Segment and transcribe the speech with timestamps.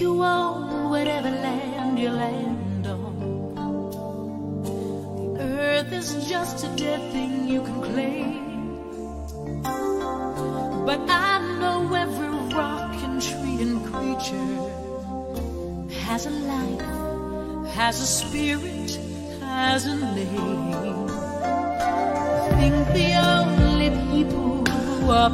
[0.00, 3.18] you own whatever land you land on.
[5.36, 8.42] The earth is just a dead thing you can claim.
[10.86, 14.56] But I know every rock and tree and creature
[16.06, 16.80] has a life,
[17.74, 18.98] has a spirit,
[19.40, 21.10] has a name.
[22.44, 25.30] I think the only people who are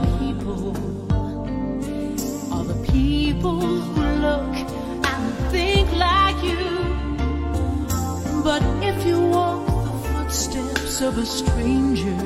[10.98, 12.16] footsteps of a stranger,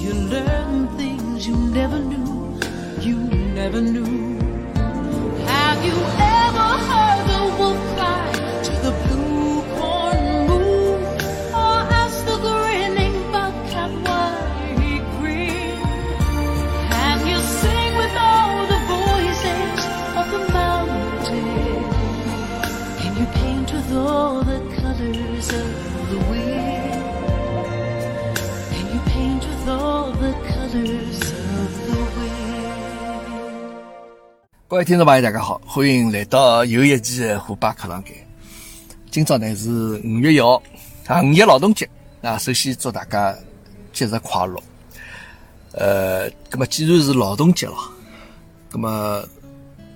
[0.00, 2.58] you learn things you never knew,
[3.00, 3.16] you
[3.54, 4.38] never knew.
[5.46, 7.11] Have you ever heard
[34.72, 38.14] 各位听众朋友，大家好，欢迎来到又一期的虎爸课堂间。
[39.10, 40.62] 今朝呢是五月一号
[41.06, 41.86] 啊，五一劳动节
[42.22, 42.38] 啊。
[42.38, 43.36] 首先祝大家
[43.92, 44.58] 节日快乐。
[45.72, 47.74] 呃，那么既然是劳动节了，
[48.70, 49.22] 那么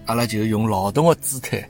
[0.04, 1.66] 阿拉就用劳动的姿态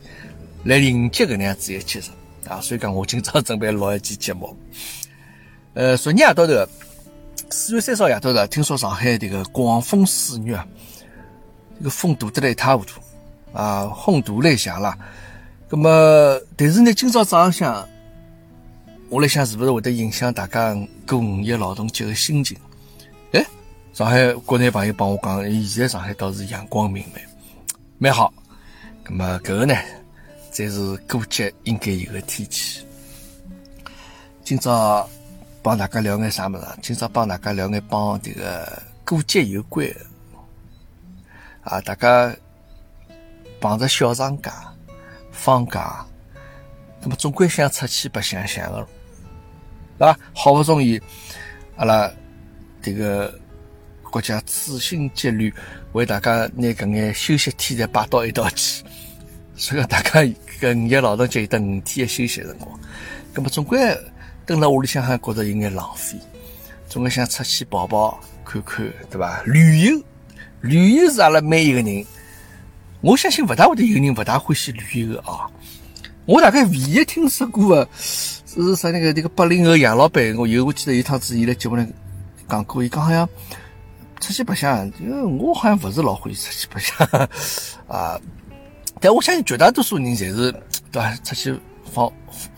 [0.64, 2.60] 来迎接搿能样子一个节日啊。
[2.60, 4.52] 所以讲，我今朝准备录一期节目。
[5.74, 6.54] 呃，昨日夜到头，
[7.50, 10.60] 四月三十号夜到头，听说上海这个广风肆虐。
[11.78, 13.00] 这个风大得来一塌糊涂
[13.52, 14.96] 啊，轰大了一下啦。
[15.68, 17.86] 那么，但是呢，今朝早浪向，
[19.08, 22.56] 我来想是不是会得影响大家过五一劳动节的心情？
[23.32, 23.44] 哎，
[23.92, 27.20] 上海国内朋友帮我讲，现在上海倒是阳光明媚，
[27.98, 28.32] 蛮好。
[29.04, 29.74] 那么，搿个呢，
[30.50, 32.84] 才是过节应该有的天气。
[34.44, 35.08] 今朝
[35.62, 36.66] 帮大家聊眼啥物事？
[36.80, 39.94] 今朝帮大家聊眼帮这个过节有关的。
[41.66, 42.32] 啊，大家
[43.60, 44.72] 碰着小长假、
[45.32, 46.06] 放假，
[47.00, 48.86] 那么总归想出去白相相个，
[49.98, 50.16] 对吧？
[50.32, 51.00] 好不容易，
[51.74, 52.08] 阿拉
[52.80, 53.36] 这个
[54.12, 55.52] 国家处心积虑
[55.90, 58.84] 为大家拿搿眼休息天再摆到一道去，
[59.56, 60.20] 所以大家
[60.60, 62.78] 搿五一劳动节有得五天的休息辰光，
[63.34, 63.80] 那么总归
[64.46, 66.16] 蹲辣屋里向还觉着有眼浪费，
[66.88, 69.42] 总归想出去跑跑看看，对吧？
[69.44, 70.00] 旅游。
[70.60, 72.04] 旅游是阿拉每一个人，
[73.00, 75.50] 我相信勿大会得有人勿大欢喜旅游的啊。
[76.24, 81.86] 我大概唯一听说过的是啥那个那个八零后杨老板，我有我记得有趟子伊来节目里
[82.48, 83.28] 讲过，伊讲好像
[84.20, 87.28] 出去白相，因为我好像勿是老欢喜出去白相
[87.86, 88.20] 啊。
[88.98, 90.50] 但我相信绝大多数人侪是
[90.90, 91.14] 对伐？
[91.22, 91.60] 出去
[91.92, 92.10] 放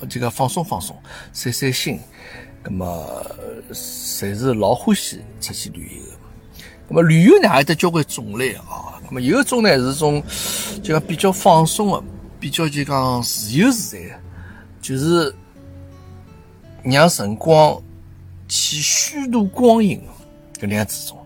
[0.09, 0.97] 这个放松放松，
[1.33, 2.01] 散散心，
[2.65, 3.27] 那么
[3.71, 6.18] 侪是老欢喜出去旅游的。
[6.89, 8.99] 那么旅游呢，还有得交关种类啊。
[9.05, 10.23] 那么有一种呢是种
[10.83, 12.03] 就讲比较放松的，
[12.41, 14.21] 比较就讲自由自在的，
[14.81, 15.35] 就是
[16.83, 17.81] 让辰光
[18.49, 20.03] 去虚度光阴
[20.59, 21.19] 搿能样子种。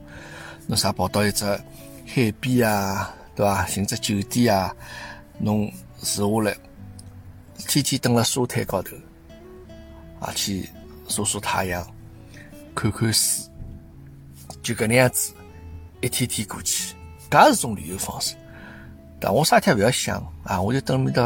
[0.67, 1.45] 侬啥跑到一只
[2.07, 3.67] 海边啊，对伐？
[3.67, 4.75] 寻只酒店啊，
[5.39, 6.57] 侬住下来，
[7.69, 8.97] 天天蹲辣沙滩高头
[10.21, 10.69] 啊，去
[11.09, 11.87] 晒晒太阳，
[12.75, 13.49] 看看书，
[14.63, 15.33] 就搿能样子。
[16.03, 16.95] 一天天过去，
[17.31, 18.35] 搿也是种旅游方式。
[19.21, 21.23] 但我啥天勿要想啊，我就等面搭，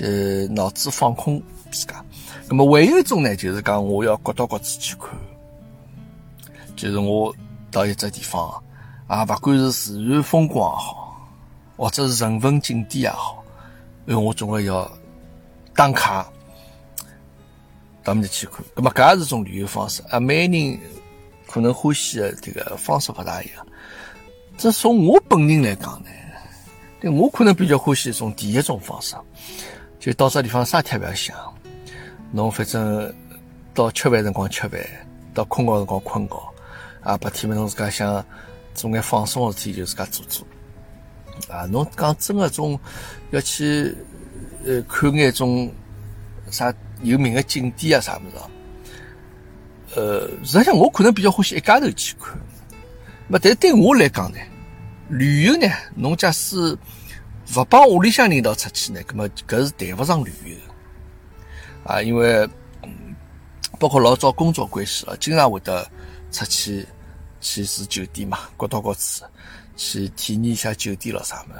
[0.00, 1.42] 呃，脑子放空
[1.72, 2.02] 自家。
[2.48, 5.10] 那么还有一种呢，就是讲我要各到各处去看，
[6.76, 7.34] 就是我
[7.72, 8.62] 到一只地方
[9.08, 11.28] 啊，勿管是自然风光也好，
[11.76, 13.42] 或者是人文景点也好，
[14.06, 14.88] 因为我总归要
[15.74, 16.30] 打卡
[18.04, 18.64] 到面搭去看。
[18.76, 20.78] 那么搿也是种旅游方式啊，每人。
[21.54, 23.64] 可能欢喜的这个方式不大一样。
[24.58, 26.08] 这从我本人来讲呢，
[27.00, 29.14] 对我可能比较欢喜一种第一种方式，
[30.00, 31.36] 就到这地方啥也不要想，
[32.32, 33.14] 侬反正
[33.72, 34.80] 到吃饭辰光吃饭，
[35.32, 36.42] 到困觉辰光困觉，
[37.04, 38.26] 啊，白天么侬自家想
[38.74, 40.44] 做眼放松的事体就自家做做。
[41.48, 42.76] 啊，侬讲真的种
[43.30, 43.96] 要去
[44.64, 45.72] 呃看眼种
[46.50, 48.38] 啥有名的景点啊啥么子。
[49.96, 52.36] 呃，实际上我可能比较欢喜一家头去看，
[53.28, 54.38] 那但对我来讲呢，
[55.08, 56.76] 旅游呢，侬假使
[57.56, 60.56] 勿帮屋里向人一道出去呢，那么搿是谈勿上旅游。
[61.84, 62.48] 啊，因为
[63.78, 65.86] 包括老早工作关系了，经常会得
[66.30, 66.86] 出去
[67.40, 69.24] 去住酒店嘛，各到各处
[69.76, 71.54] 去体验一下酒店了啥么，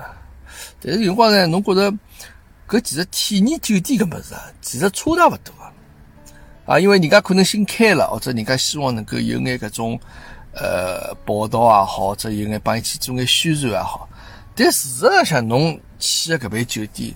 [0.80, 1.92] 但是有辰光呢，侬觉着
[2.66, 5.52] 搿其实体验酒店搿物事啊，其实差大勿多
[6.66, 6.78] 啊。
[6.78, 10.00] 因为人家可能新开了，或者人家希望能够有眼搿种
[10.52, 14.08] 呃报道也好，或者有眼帮伊去做眼宣传也好。
[14.54, 17.14] 但事实上，侬去的搿爿酒店，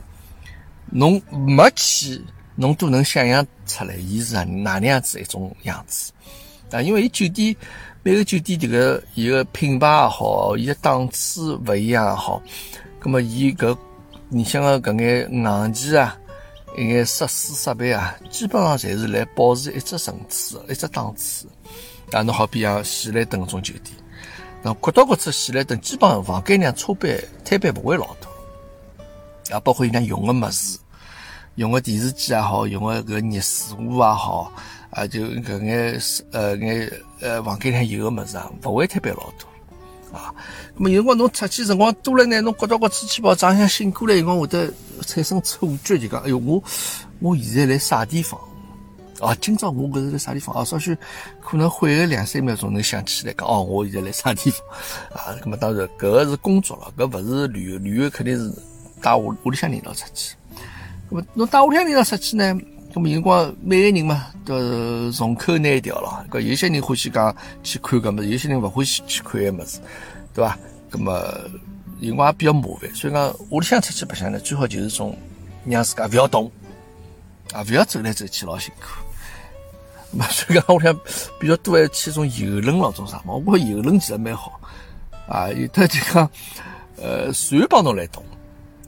[0.90, 2.20] 侬没去，
[2.56, 6.12] 侬都能想象出来，伊是哪能样子一种样子
[6.72, 6.82] 啊？
[6.82, 7.54] 因为伊酒店
[8.02, 12.42] 每个酒店迭个伊个品牌也好，伊个档次勿一样也好，
[12.98, 13.76] 葛么伊搿
[14.28, 16.18] 你像个搿眼硬件啊，
[16.78, 21.48] 一眼设施设备啊，基本上侪是来保持一只层次、一只档次
[22.12, 22.22] 啊。
[22.22, 23.96] 侬好比像喜来登种酒店。
[24.62, 30.78] 那国到国处喜来登，基本上房间量差别摊板不会老多，啊，包括伊拉用的物事，
[31.54, 34.52] 用的电视机也好，用的搿热水壶也好，
[34.90, 36.00] 啊，就搿眼
[36.32, 39.48] 呃眼呃房间里有的物事啊，不会摊板老多，
[40.12, 40.34] 啊，
[40.76, 44.72] 那么有辰光侬出去辰光多了呢，侬国到国处去跑，早上醒过来辰光会得
[45.06, 46.62] 产生错觉，就讲，哎哟，我
[47.20, 48.40] 我现在来啥地方？
[49.20, 50.54] 哦，今朝我搿是辣啥地方？
[50.56, 50.96] 哦，稍许
[51.42, 54.60] 可能缓个两三秒钟，能想起来讲，哦，我现在辣啥地方？
[55.12, 58.52] 啊，咁么当然，搿个是工作了，搿勿是旅游，旅游肯定是
[59.02, 60.34] 带屋屋里向领导出去。
[61.10, 62.58] 咁么侬带屋里向领导出去呢？
[62.98, 66.18] 咁么有辰光每个人嘛都是众口难调咯。
[66.28, 69.78] 搿有些人欢喜讲去看搿物事，有些人勿欢喜去看搿物事，
[70.34, 70.58] 对伐？
[70.90, 71.12] 咁么
[72.00, 75.16] 有辰光也比较麻烦，所以讲屋里向出去白相呢，最好就是种
[75.64, 76.50] 让自家勿要动，
[77.52, 80.18] 啊，勿要走来走去，老辛苦。
[80.18, 80.98] 嘛，所以讲我想
[81.38, 83.34] 比较多还去种游轮咯，种啥嘛？
[83.34, 84.58] 我觉游轮其实蛮好
[85.28, 86.28] 啊，有的就讲
[86.96, 88.24] 呃船帮侬来动，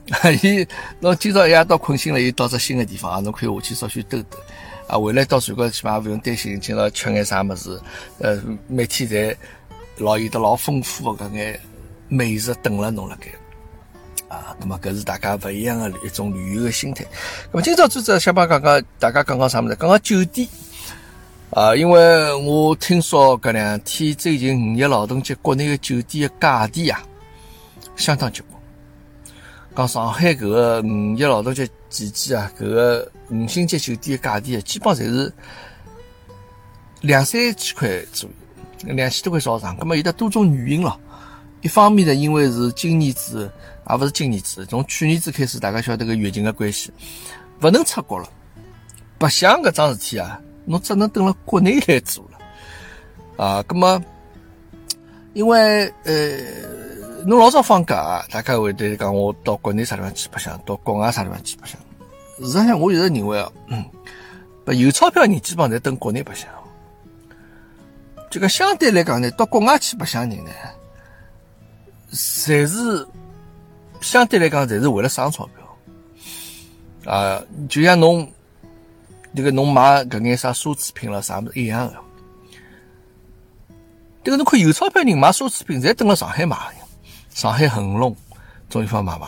[0.43, 0.67] 伊
[0.99, 4.37] 侬今朝一夜到困醒了，又到只新的地方啊，侬可以下去稍许兜兜
[4.87, 7.79] 啊，回来到船高头起码勿用担心今朝吃眼啥物事，
[8.19, 9.35] 呃，每天侪
[9.97, 11.59] 老有得老丰富的搿眼
[12.07, 13.27] 美食等了侬辣盖
[14.27, 17.05] 啊，那么搿是大家勿一样的一种旅游的心态。
[17.51, 19.75] 那么今朝主要想帮讲讲，大家讲讲啥物事？
[19.75, 20.47] 讲讲酒店。
[21.51, 27.01] 啊，因为我听说搿两天最近五一劳动节，国内的酒店的价钿啊，
[27.95, 28.60] 相当结棍。
[29.75, 35.33] 讲上海搿个五一劳动节期间啊，搿个五星级酒店的价钿啊，基本侪是
[37.01, 38.29] 两三千块左
[38.85, 39.75] 右，两千多块朝上。
[39.77, 40.99] 葛末有得多种原因咯。
[41.61, 43.49] 一方面呢，因为是今年子，
[43.89, 46.91] 也勿是今年子，从去年子开始，大家晓得个疫情的关系，
[47.61, 48.27] 勿能出国了，
[49.17, 50.39] 白相搿桩事体啊。
[50.63, 54.03] 侬只能等辣国内来做了，啊，咁么，
[55.33, 56.13] 因为呃，
[57.25, 61.79] 侬老早放假，大家会得讲我到国内啥地方去白相，到国外啥地方去白相。
[62.39, 63.51] 事实上，我一直认为啊，
[64.65, 66.49] 不有钞票人基本上侪等国内白相。
[68.29, 70.51] 这个相对来讲呢，到国外去白相人呢，
[72.11, 73.07] 侪是
[74.01, 75.47] 相对来讲侪是为了省钞
[77.05, 78.27] 票，啊，就像侬。
[79.33, 81.95] 这个侬买搿眼啥奢侈品了啥物事一样的，
[84.25, 86.57] 这个侬看有钞票人买奢侈品，侪等了上海买，
[87.33, 88.15] 上海恒隆
[88.69, 89.27] 种地方买买。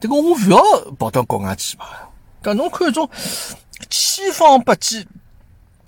[0.00, 1.84] 这个我勿要跑到国外去买。
[2.42, 3.08] 搿侬看种
[3.88, 5.06] 千方百计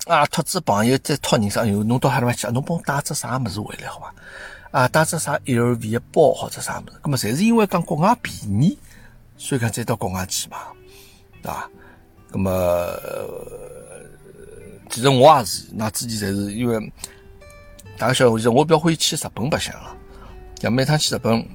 [0.07, 4.15] 啊，托子朋友再托人啥哟，侬到哈地方去，侬帮我带只啥物事回来好伐？
[4.71, 6.97] 啊，带只啥 LV 的包或者啥物事？
[7.03, 8.79] 搿么侪是因为讲国外便宜，
[9.37, 10.57] 所以讲再到国外去买，
[11.43, 11.69] 对伐？
[12.31, 12.51] 那么，
[14.91, 16.93] 其实我也是，那之前侪是因为
[17.97, 19.94] 大家晓得，我其实我比较欢喜去日本白相了。
[20.65, 21.47] 像每趟去日本，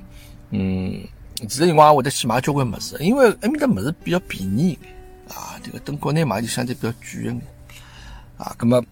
[0.51, 1.01] 嗯，
[1.37, 4.77] 其实我也会得去买交关物事，因为埃面的物事比较便宜
[5.27, 5.59] 啊。
[5.63, 7.41] 这个等国内买就相对比较贵一点
[8.37, 8.55] 啊。
[8.59, 8.83] 那么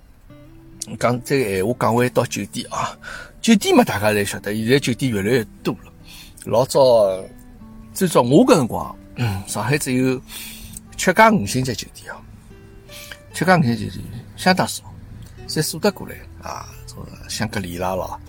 [1.00, 2.98] 讲这个闲话讲回到酒店啊，
[3.44, 5.94] 酒店嘛，大家侪晓得，现在酒店越来越多了。
[6.46, 7.24] 老早
[7.94, 8.98] 最早我搿辰光，
[9.46, 10.20] 上海只有。
[10.98, 12.18] 七家五星级酒店啊，
[13.36, 14.04] 七家五星级酒店
[14.36, 14.84] 相当少，
[15.48, 16.66] 侪数得过来啊，
[17.30, 18.20] 香格里拉咯，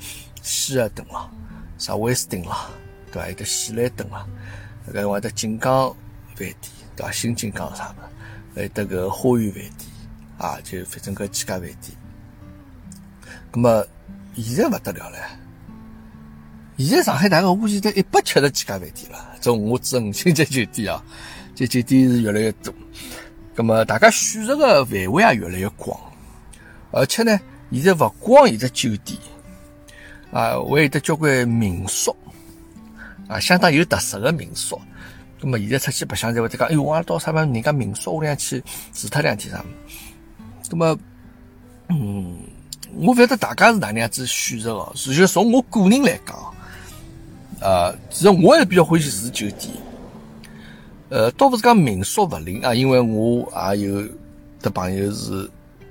[0.42, 1.30] 希尔顿咯，
[1.78, 2.68] 啥威斯汀啦，
[3.12, 3.28] 对伐？
[3.28, 4.26] 有得喜来登啦，
[4.88, 5.88] 搿个还得锦江
[6.34, 6.54] 饭店，
[6.96, 7.12] 对伐？
[7.12, 8.10] 新锦江啥的，
[8.54, 9.90] 还有得个花园饭店
[10.36, 11.96] 啊，就反正搿几家饭店。
[13.52, 13.86] 咁么
[14.36, 15.18] 现在勿得了了，
[16.76, 21.02] 现在上海大概我估计得一百七十几家饭店了，种我指五星级酒店啊。
[21.54, 22.72] 这酒店是越来越多，
[23.56, 25.98] 那么大家选择的范围也越来越广，
[26.92, 27.36] 而且呢，
[27.72, 29.18] 现在勿光有只酒店，
[30.30, 32.14] 啊，还有得交关民宿，
[33.28, 34.80] 啊，相当有特色的民宿。
[35.40, 39.64] 那么现在出去白相，才会得讲，哎哟，我到啥么人家民宿屋里去住脱两天啥？
[40.70, 40.98] 那么，
[41.88, 42.36] 嗯，
[42.96, 44.92] 我勿晓得大家是哪能样子选择哦。
[44.94, 46.36] 实际从我个人来讲，
[47.60, 49.72] 啊，其实我也比较欢喜住酒店。
[51.08, 54.06] 呃，倒勿是讲民宿勿灵啊，因为我也有
[54.60, 55.48] 的朋友是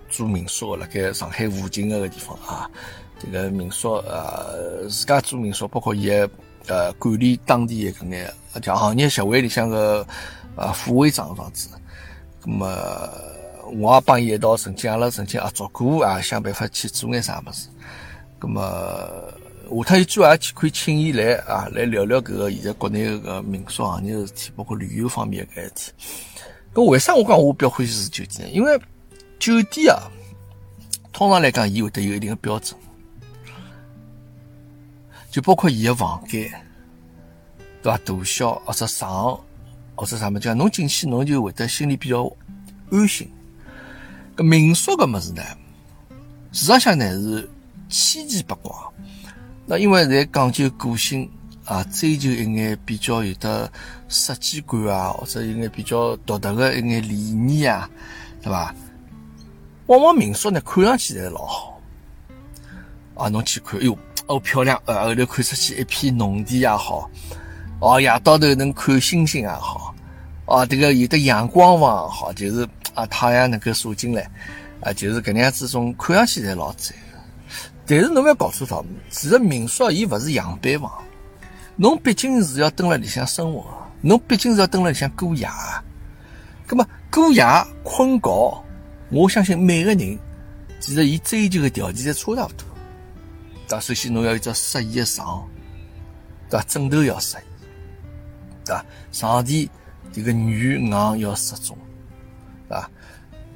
[0.09, 2.69] 做民宿的，辣盖上海附近个地方啊。
[3.19, 6.09] 这个民宿呃，自家做民宿，包括伊
[6.67, 10.05] 呃管理当地的搿眼叫行业协会里向个
[10.55, 11.69] 呃副会长样子。
[12.43, 12.67] 咁么，
[13.79, 17.67] 我也帮伊一道曾经阿拉曾经合作过啊，想办法去做眼啥物事。
[18.39, 18.61] 咁么，
[19.69, 25.91] 下趟有机会也去可以请伊来啊，来聊聊搿个现在国内搿个民宿行业事体，包括旅游方面搿事体。
[26.73, 28.53] 搿为啥我讲我比较欢喜住酒店呢？
[28.53, 28.79] 因为
[29.39, 30.03] 酒店啊，
[31.11, 32.79] 通常来讲，伊会得有一定的标准。
[35.29, 36.49] 就包括伊个房间，
[37.83, 37.97] 对伐？
[37.97, 39.39] 大小或者床
[39.95, 42.31] 或者啥么，叫侬进去侬就会得心里比较
[42.91, 43.29] 安心。
[44.35, 45.43] 搿民宿搿物事呢，
[46.51, 47.49] 市场上呢是
[47.89, 48.71] 千奇百怪。
[49.65, 51.29] 那因为侪讲究个性
[51.65, 53.71] 啊，追求一眼比较有的
[54.07, 57.89] 设计感啊，或者一眼比较独特的一眼理念啊，
[58.41, 58.73] 对伐？
[59.87, 61.81] 往往民宿呢看上去侪老好
[63.15, 63.97] 啊，侬去看，哎哟。
[64.27, 64.79] 哦，漂亮！
[64.85, 67.09] 呃，后头看出去一片农田也好，
[67.79, 69.95] 哦，夜到头能看星星也好，
[70.45, 74.29] 哦，这个有的阳光房也好，就是啊，太阳能够射进来，
[74.81, 76.93] 啊，就是搿能样子种看上去侪老赞。
[77.85, 80.91] 但是侬要搞错到，其实民宿伊勿是样板房，
[81.77, 83.65] 侬毕竟是要蹲辣里向生活，
[84.01, 85.47] 侬毕竟是要蹲辣里向过夜。
[86.65, 87.41] 葛么过夜
[87.81, 88.63] 困觉，
[89.09, 90.19] 我相信每个人
[90.81, 92.66] 其实伊追求的条件侪差勿多。
[93.67, 95.47] 首先侬要一只适宜的床，
[96.49, 96.65] 对吧？
[96.67, 97.41] 枕头要适宜，
[98.63, 98.85] 对吧？
[99.11, 99.69] 床垫
[100.13, 101.77] 这个软硬要适中，
[102.67, 102.89] 对吧？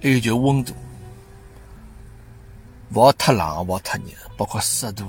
[0.02, 0.74] 还有就温度，
[2.94, 5.06] 勿好太冷，勿好太热，包括湿度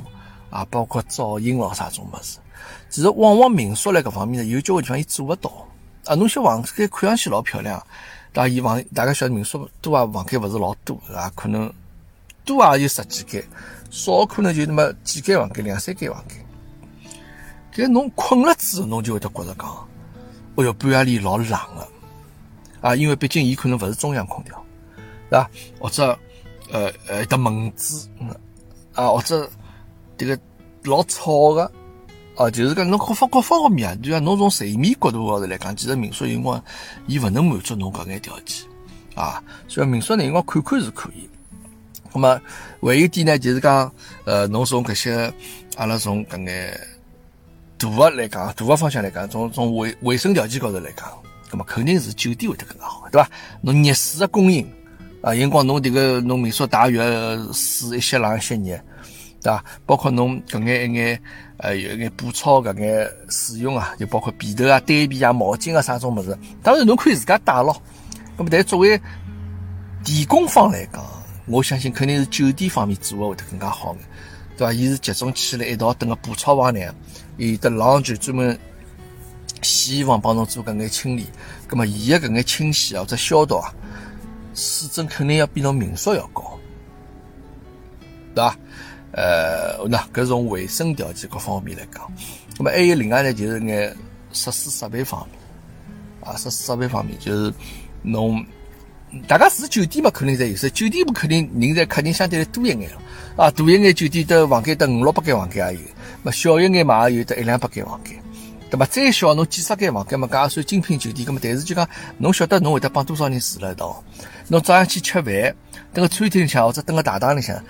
[0.50, 2.38] 啊，包括噪音咯啥种物事。
[2.88, 5.50] 其实往往民宿来搿方面呢，有交关地方伊做勿到
[6.04, 6.14] 啊。
[6.14, 7.84] 侬小房间看上去老漂亮，
[8.32, 11.72] 但伊房大家晓得民宿多啊，房间勿是老多，啊，可能
[12.44, 13.42] 多也有十几间。
[13.92, 16.38] 少可能就那么几间房间，两三间房间。
[17.74, 19.68] 搿侬困了之后，侬就会得觉着讲，
[20.56, 21.88] 哎哟，半夜里老冷个，
[22.80, 24.64] 啊，因为毕竟伊可能勿是中央空调，
[25.28, 25.50] 对伐？
[25.78, 26.18] 或者，
[26.70, 28.08] 呃呃，得蚊子，
[28.94, 29.46] 啊，或者
[30.16, 30.38] 这个
[30.84, 31.70] 老吵个，
[32.34, 36.64] 啊，就是讲侬各方各方面啊，就讲侬从睡眠角度高头来讲，其实民宿有辰光
[37.06, 38.66] 伊勿能满足侬搿眼条件，
[39.14, 41.28] 啊，所以民宿呢，辰光看看是可以。
[42.14, 42.40] 那么
[42.80, 43.92] 还有一点呢，就是讲，
[44.24, 45.32] 呃，侬从搿些
[45.76, 46.78] 阿拉从搿眼
[47.78, 51.06] 大个来讲，大个方向来讲，从从卫卫生条件高头来讲，
[51.50, 53.28] 那么肯定是酒店会得更加好，对伐？
[53.60, 54.64] 侬热水的供应
[55.22, 56.98] 啊，有辰光侬迭个侬民宿大浴
[57.52, 58.78] 水一些冷一些热，
[59.40, 59.64] 对伐？
[59.86, 61.22] 包括侬搿眼一眼
[61.56, 67.74] 呃有一眼补钞搿眼使用啊，就包括被头啊、单被啊、毛巾啊啥种物事，当然侬可以自家带咯。
[68.36, 69.00] 那么但作为
[70.04, 71.04] 提供方来讲，
[71.52, 73.98] 我相信肯定是酒店方面做的会得更加好眼，
[74.56, 74.72] 对伐？
[74.72, 76.80] 伊是集中起来一道等个补钞房呢，
[77.36, 78.58] 有的浪就专门
[79.60, 81.26] 洗衣房帮侬做搿眼清理，
[81.66, 83.70] 葛么伊个搿眼清洗或者消毒啊，
[84.54, 86.58] 水准肯定要比侬民宿要高，
[88.34, 88.56] 对伐？
[89.12, 92.10] 呃，那搿种卫生条件各方面来讲，
[92.56, 93.94] 葛么还有另外呢，就是眼
[94.32, 95.38] 设施设备方面
[96.22, 97.52] 啊，设施设备方面就是
[98.00, 98.42] 侬。
[99.28, 100.70] 大家住酒店嘛，肯定在有噻。
[100.70, 102.90] 酒店嘛，肯定人在客人相对来多一眼
[103.36, 105.80] 啊，大一眼酒店的房间得五六百间房间也有，
[106.22, 108.18] 么小一眼嘛也有得一两百间房间，
[108.70, 108.86] 对吧？
[108.90, 111.26] 再小侬几十间房间嘛，搿也算精品酒店。
[111.28, 114.02] 搿么但是就讲，侬晓得侬会得帮多少人住辣一道？
[114.48, 115.54] 侬早上去吃饭，
[115.92, 117.62] 等个餐厅里向或者等个大堂里向，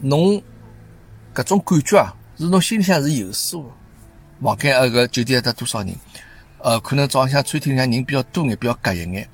[0.00, 0.40] 侬
[1.34, 3.70] 搿种感觉啊，是侬心里向是有数。
[4.42, 5.94] 房间呃个酒店得多少人？
[6.58, 9.26] 呃，可能早上向餐厅里向人比较多眼，比较挤一眼，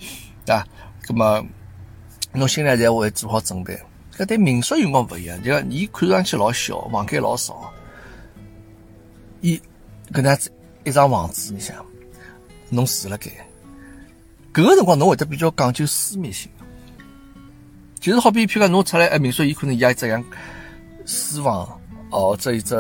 [0.45, 0.65] 对吧？
[1.13, 1.45] 那么，
[2.33, 3.77] 侬心里才会做好准备。
[4.17, 7.73] 搿对民宿辰光勿一样，就讲伊看上去老小，房间老少，
[9.41, 9.61] 伊
[10.13, 10.53] 搿能子
[10.85, 11.75] 一张房子里向，
[12.69, 13.29] 侬住辣盖，
[14.55, 16.49] 搿个辰光侬会得比较讲究私密性，
[17.99, 20.23] 就是好比譬如讲侬出来，哎，民宿伊可能也一只样
[21.07, 22.77] 书房，哦，这一只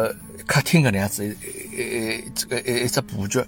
[0.46, 3.44] 客厅搿能样子，一一这个一一只布局。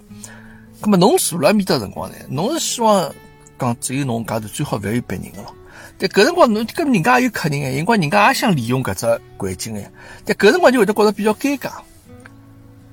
[0.80, 3.14] 葛末侬住辣面搭辰光呢，侬是希望。
[3.62, 5.54] 讲只有侬家头最好勿要有别人个咯。
[5.98, 9.90] 但搿辰光侬跟人家也有客人哎，辰光人家也想利用搿只环境哎。
[10.24, 11.70] 但搿辰光就会得觉着比较尴尬。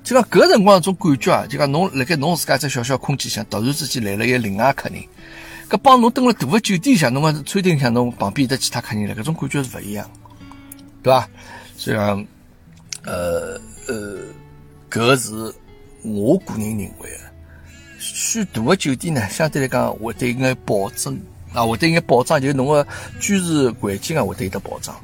[0.03, 5.03] 就讲搿辰光种感觉啊，就讲侬辣盖侬自家只小小空间里向，突然之间来了一个另外客人，
[5.69, 10.09] 搿帮侬蹲辣大个酒店里向，侬讲餐厅里向侬旁边有得其他客人了，搿种感觉是勿一样，
[11.03, 11.27] 对伐？
[11.77, 12.25] 所以讲，
[13.05, 14.17] 呃呃，
[14.89, 15.53] 搿是
[16.03, 17.28] 我个人认为个，
[17.99, 21.19] 选大个酒店呢，相对来讲会得有眼保证
[21.53, 22.87] 啊，会得有眼保障，就侬个
[23.19, 24.95] 居住环境啊会得有得保障。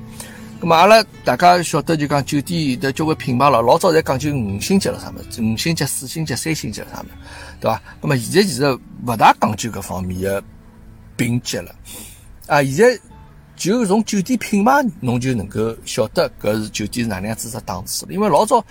[0.62, 7.10] 咁么阿拉大家晓得就讲酒店有得交关品牌了，老早侪讲究五星级了啥么，五星级、四星级、三星级了啥么，
[7.60, 7.82] 对伐？
[8.02, 10.44] 咁么现在其实勿大讲究搿方面的
[11.18, 11.75] 评级了
[12.48, 13.00] 啊，现在。
[13.58, 18.12] 就从酒店品牌，侬就能够晓得搿是酒店是哪能样子只档次了。
[18.12, 18.62] 因为老早，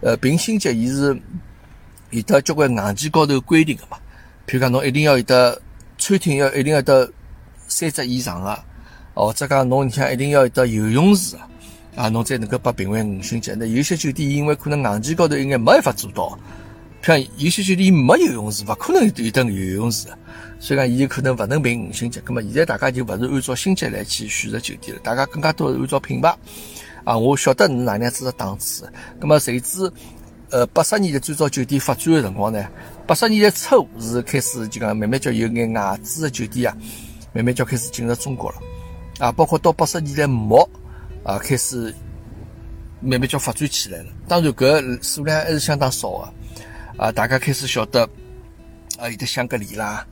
[0.00, 1.14] 呃，评星级伊是
[2.10, 3.96] 有得交关硬件高头规定个嘛。
[4.46, 5.60] 譬如讲，侬一定要有得
[5.98, 7.10] 餐厅要一定要得
[7.68, 8.58] 三只以上个，
[9.14, 11.36] 或者讲侬里向一定要有得游泳池
[11.94, 13.52] 啊，侬才能够被评为五星级。
[13.56, 16.38] 那有些酒店因为可能硬件高头应该没办法做到，
[17.02, 20.08] 像有些酒店没游泳池，勿可能有得游泳池。
[20.58, 22.20] 所以讲，伊有可能勿能评五星级。
[22.26, 26.36] 那么，现在大家就勿是按照星级来去选择酒店了，大家更加多是按照品牌。
[27.04, 28.90] 啊，我晓得你哪能样子的档次。
[29.18, 29.90] 那么，随之，
[30.50, 32.66] 呃，八十年代最早酒店发展的辰光呢，
[33.06, 36.76] 八十年代初是开始就讲慢慢叫有眼外资的酒店啊，
[37.32, 38.58] 慢慢叫开始进入中国了。
[39.20, 40.68] 啊，包括到八十年代末
[41.24, 41.94] 啊，开始
[43.00, 44.06] 慢慢叫发展起来了。
[44.26, 47.04] 当然，搿数量还是相当少的。
[47.04, 48.02] 啊，大家开始晓得
[48.98, 50.04] 啊，有的香格里拉。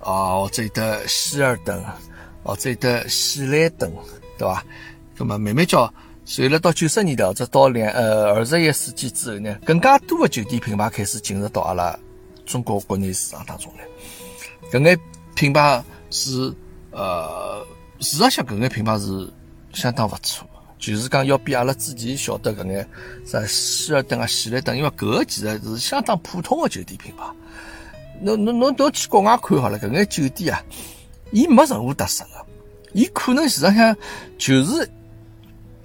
[0.00, 1.82] 啊，或者有的希尔顿，
[2.42, 3.90] 或者有的喜来登，
[4.38, 4.64] 对伐？
[5.16, 5.92] 那么慢慢叫，
[6.28, 11.96] 随了到九十年代或者到两呃二十一世纪之后呢，更加多的酒店品牌开始进入到阿拉
[12.44, 13.86] 中国国内市场当中来。
[14.72, 14.98] 搿眼
[15.36, 16.52] 品牌是
[16.90, 17.64] 呃，
[18.00, 19.32] 事实上搿眼品牌是
[19.72, 20.44] 相当勿错，
[20.80, 22.86] 就是讲要比阿拉之前晓得搿眼
[23.24, 27.24] 啥希尔顿啊、喜来登，因为搿个其实是相当普通的酒店品牌。
[28.20, 30.60] 侬侬侬到去国外看好了，搿眼酒店啊，
[31.30, 32.44] 伊没任何特色个，
[32.94, 33.96] 伊可能实际上
[34.36, 34.90] 就是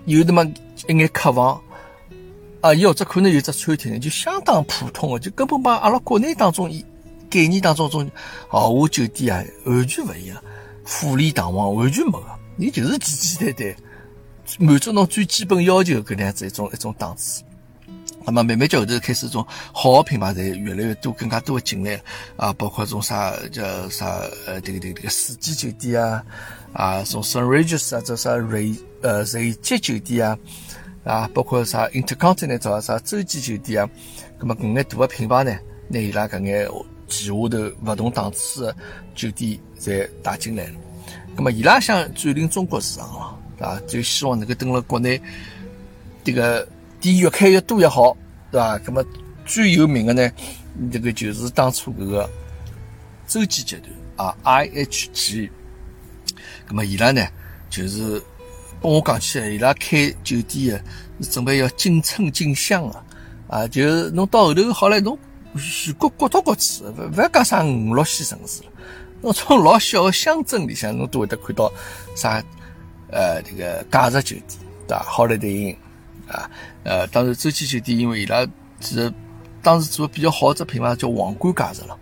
[0.05, 0.43] 有那么
[0.87, 1.61] 一眼客房
[2.61, 6.85] 啊，伊或者可能有只餐厅，就相当普通的，就根本帮阿拉国内当中一
[7.29, 8.09] 概念当中中
[8.47, 10.43] 豪华酒店啊，完全勿一样，
[10.83, 13.75] 富丽堂皇完全没个，伊就是简简单
[14.57, 17.43] 单满足侬最基本要求搿能样子一种一种档次。
[18.23, 21.99] 那么慢慢叫后头开始，种好的品牌才越来越多，更加多的进来
[22.37, 26.23] 啊，包括种啥叫啥呃，这个这个这个四季酒店啊，
[26.71, 30.37] 啊，种 Sun Regis 啊，这啥瑞呃瑞吉酒店啊，
[31.03, 33.89] 啊，包括啥 Intercontinental 啊，啥洲际酒店啊，
[34.39, 35.57] 那么搿眼大的品牌呢，
[35.87, 36.69] 拿伊拉搿眼
[37.07, 37.37] 旗下头
[37.85, 38.75] 勿同档次的
[39.15, 40.73] 酒店侪带进来了。
[41.35, 45.19] 那么伊拉想占领中国市场了，啊，就希望能够登了国内
[46.23, 46.67] 这个。
[47.01, 48.15] 店越开越多越好，
[48.51, 48.79] 对吧？
[48.85, 49.03] 那么
[49.43, 50.31] 最有名的呢，
[50.91, 52.29] 这个就是当初这个
[53.27, 53.75] 洲际集
[54.15, 55.49] 团啊，IHG。
[56.67, 57.27] 那么伊拉呢，
[57.69, 58.21] 就是
[58.79, 60.81] 帮我讲起来，伊拉开酒店啊，
[61.31, 63.03] 准备要进村进乡啊，
[63.47, 65.17] 啊，就是侬到后头好了，侬
[65.57, 68.69] 全国各到各处，勿勿要讲啥五六线城市了，
[69.21, 71.71] 侬从老小的乡镇里向，侬都会得看到
[72.15, 72.41] 啥
[73.09, 75.03] 呃这个假日酒店，对吧？
[75.07, 75.75] 好了的营。
[76.27, 76.49] 啊，
[76.83, 78.45] 呃，当然洲际酒店，因为伊拉
[78.79, 79.13] 其实
[79.61, 81.97] 当时做的比较好只品牌叫皇冠假日了，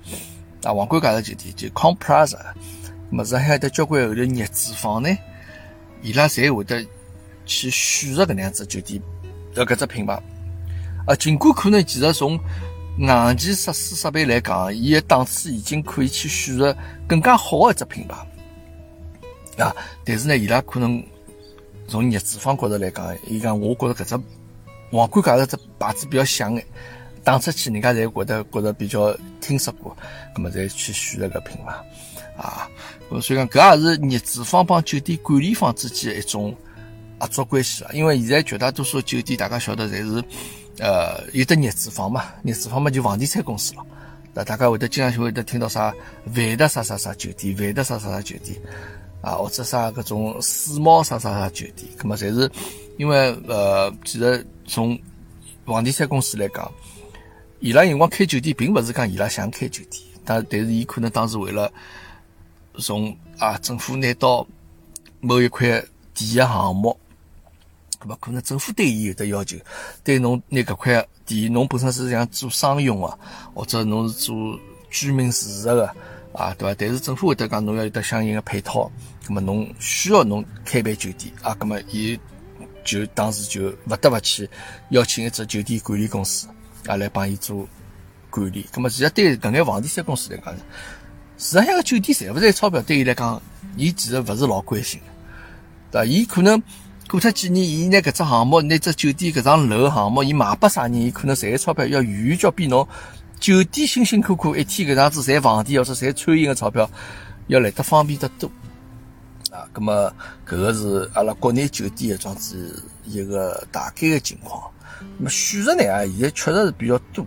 [0.64, 2.56] 啊，皇冠假日酒店就 c o m p r a s a
[3.10, 5.10] 么子还有得交关后头业主方呢，
[6.02, 6.86] 伊拉侪会得
[7.46, 9.02] 去选择搿能样子酒店
[9.54, 10.14] 的搿只品牌，
[11.06, 12.40] 啊，尽管可能其实从
[13.00, 16.76] 硬件设施设备来讲，伊的档次已经可以去选择
[17.08, 18.16] 更加好的一只品牌，
[19.64, 21.04] 啊，但是呢，伊拉可能。
[21.92, 24.24] 从业主方角度来讲，伊讲我觉着搿只
[24.92, 26.66] 皇冠假日只牌子比较响眼，
[27.24, 29.96] 打出去人家侪觉得觉得比较听说过，
[30.34, 31.74] 葛末才去选了个品牌
[32.36, 32.68] 啊。
[33.22, 36.56] 所以讲搿也是业主方帮酒店管理方之间一种
[37.20, 37.92] 合作关系啊。
[37.94, 40.24] 因为现在绝大多数酒店大家晓得侪是
[40.80, 43.86] 呃有的业主方嘛，业主方嘛就房地产公司了。
[44.34, 45.94] 那大家会得经常会得听到啥
[46.36, 48.60] 万达啥啥啥酒店，万达啥啥啥酒店。
[49.22, 52.50] 啊，或者啥搿种世贸啥啥啥酒店，葛么侪是
[53.00, 55.00] 因为呃，其实从
[55.66, 56.70] 房地产公司来讲，
[57.62, 61.72] 伊拉辰光开酒店，并勿是讲伊拉想开酒店，但但是伊可能当时为了
[62.78, 64.46] 从啊政府拿到
[65.22, 65.82] 某一块
[66.14, 67.00] 地的项目，
[68.00, 69.56] 葛么可能政府对伊有的要求，
[70.04, 73.18] 对侬拿搿块地，侬本身是想做商用啊，
[73.54, 74.60] 或者侬是做
[74.90, 75.96] 居民住宅的。
[76.32, 76.76] 啊，对伐？
[76.78, 78.90] 但是政府会得讲，侬要有得相应的配套，
[79.28, 82.18] 那么侬需要侬开办酒店啊，那么伊
[82.90, 84.50] 就当时就勿得勿去
[84.90, 86.48] 邀请一只酒店管理公司
[86.88, 87.68] 啊来帮伊做
[88.32, 88.66] 管理。
[88.74, 90.56] 那么其实对搿眼房地产公司来讲，
[91.38, 93.40] 实际上个酒店赚勿赚钞票，对伊来讲，
[93.78, 95.06] 伊其实勿是老关心的，
[95.92, 96.06] 对伐？
[96.06, 96.60] 伊可能
[97.08, 102.88] 过脱几年，伊拿搿只项目，拿只酒店搿幢楼项目，伊卖拨啥人，伊可能赚个钞票要远远较比侬
[103.40, 106.90] 酒店辛辛苦苦一天搿样子赚房钿或者赚餐饮个钞票，
[107.48, 108.50] 要来得方便得多。
[109.52, 110.14] 啊，咁么
[110.48, 114.70] 搿个是阿拉国内酒店一桩子一个大概个情况。
[115.18, 117.26] 那么选择呢啊，现在确实是比较多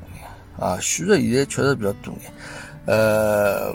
[0.59, 2.33] 啊，选择现在确实比较多眼。
[2.87, 3.75] 呃，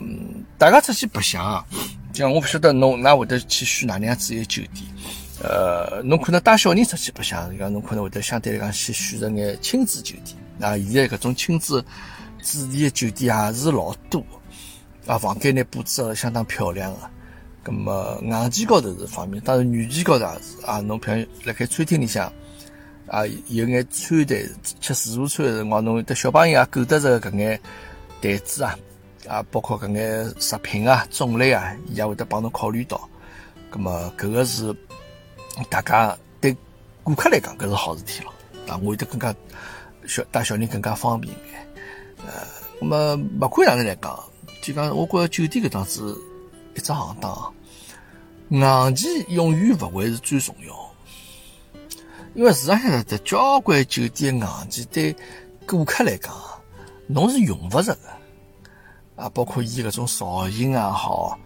[0.57, 1.65] 大家出去白相啊，
[2.13, 4.85] 像我不晓得侬㑚会得去选哪能样子一个酒店。
[5.43, 10.37] 呃，侬可能带小人出去白相，讲侬可能会得相对来讲去选择眼亲子酒店。
[10.59, 11.83] 啊，现在搿种亲子
[12.41, 14.23] 主题的酒店也是老多，
[15.05, 16.99] 啊，房间呢布置得相当漂亮个。
[17.67, 20.79] 咁么硬件高头是方便，当然软件高头也是啊。
[20.79, 22.31] 侬譬如辣盖餐厅里向
[23.07, 24.41] 啊，有眼餐台
[24.79, 27.59] 吃自助餐个辰光，侬得小朋友也够得着搿眼
[28.21, 28.79] 台子啊，
[29.27, 33.09] 啊，包括搿眼食品啊、种类啊，伊也会得帮侬考虑到。
[33.69, 34.73] 咁么搿个是
[35.69, 36.55] 大家对
[37.03, 38.31] 顾客来讲，搿是好事体咯。
[38.65, 39.35] 啊，我会得更加
[40.05, 41.67] 小带小人更加方便眼。
[42.25, 42.47] 呃，
[42.79, 44.17] 咁么勿管哪能来讲，
[44.61, 46.17] 就讲我觉着酒店搿档子
[46.75, 47.53] 一只行当。
[48.49, 50.73] 硬件永远勿会是最重要，
[52.33, 55.15] 因为市场上的交关酒店硬件对
[55.65, 56.33] 顾客来讲，
[57.07, 57.99] 侬是用勿着的
[59.17, 59.27] 啊。
[59.29, 61.37] 包括伊搿种造型也好，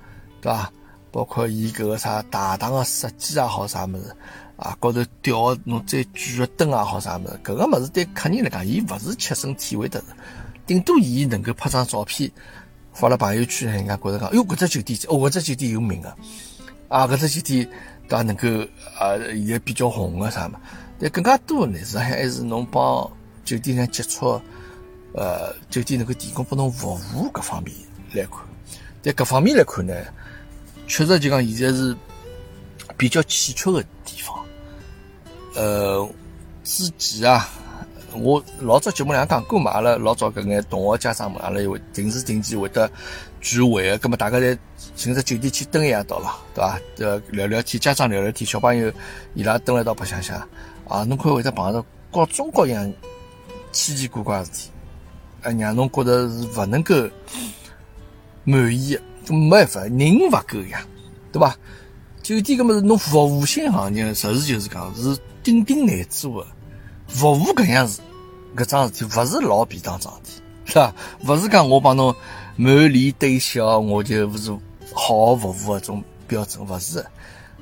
[0.41, 0.71] 对伐？
[1.11, 4.15] 包括伊搿个啥大堂个设计也好，啥物事
[4.57, 10.05] 啊，高头吊侬最贵个灯也好，啥物事，搿个物事对客人来讲，伊勿是切身体会得的，
[10.67, 12.31] 顶多伊能够拍张照片
[12.93, 16.15] 发了朋友圈，人家觉着讲，哟，搿只酒店，哦，搿只酒店有名个。
[16.91, 17.69] 啊搿只酒店
[18.09, 18.47] 倒能够
[18.99, 20.59] 啊，现在比较红个啥嘛？
[20.99, 23.09] 但更加多呢，实际上还是侬帮
[23.45, 24.39] 酒店上接触，
[25.13, 27.73] 呃，酒店能够提供拨侬服务各方面
[28.13, 28.39] 来看。
[29.01, 29.95] 在各方面来看呢，
[30.85, 31.95] 确实就讲现在是
[32.97, 34.37] 比较欠缺个地方。
[35.55, 36.07] 呃，
[36.65, 37.49] 之前啊，
[38.13, 42.91] 我老早节目两讲过嘛，阿拉老早搿眼同学家长们，阿拉会定时定期会得
[43.41, 44.57] 聚会个，葛末大家侪。
[44.95, 46.79] 寻只酒店去蹲一夜到了，对伐？
[46.99, 48.91] 呃，聊聊天，家长聊聊天，小朋友
[49.33, 50.37] 伊拉蹲辣一道白相相
[50.87, 52.91] 啊，侬看会得碰到各种各样
[53.71, 54.69] 奇奇怪怪个事体，
[55.41, 56.93] 啊，让侬觉得是勿能够
[58.43, 60.85] 满意个，没办法，人勿够呀，
[61.31, 61.55] 对伐？
[62.21, 66.47] 酒店搿么是侬服务性行业，实事求是讲是顶顶难做个，
[67.07, 68.01] 服务搿样事，
[68.55, 70.93] 搿桩事体勿是老便当桩事体，是吧？
[71.25, 72.13] 勿是讲我帮侬
[72.61, 74.55] 满脸堆笑，我就勿是。
[74.93, 77.03] 好服务个种标准勿是，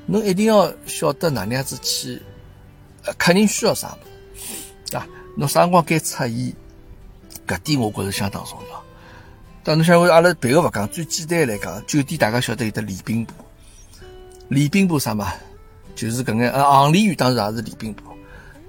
[0.07, 2.19] 侬一定要晓得哪能样子去，
[3.05, 5.07] 呃，客人需要啥物，啊，
[5.37, 6.53] 侬啥辰光该出现，
[7.47, 8.83] 搿点我觉着相当重要。
[9.63, 13.33] 但侬想，阿拉别个勿讲，最简单来讲，酒店大家晓得有得礼宾部，
[14.47, 15.31] 礼宾部啥嘛？
[15.95, 18.03] 就是搿眼呃行李员当然也是礼宾部，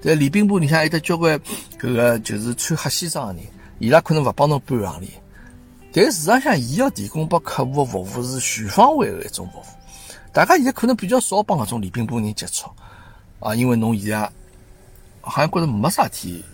[0.03, 1.41] 但礼宾部里向有得交关
[1.79, 3.43] 搿个就是穿黑西装个人，
[3.79, 5.09] 伊拉可能勿帮侬搬行李。
[5.93, 9.63] 但事实上，伊要提供拨客户的服务是全方位的一种服务。
[10.31, 12.69] 大家现在可能比较少帮搿种礼宾部人接触
[13.41, 14.31] 啊，因为侬现在
[15.19, 16.45] 好像觉着没啥事体，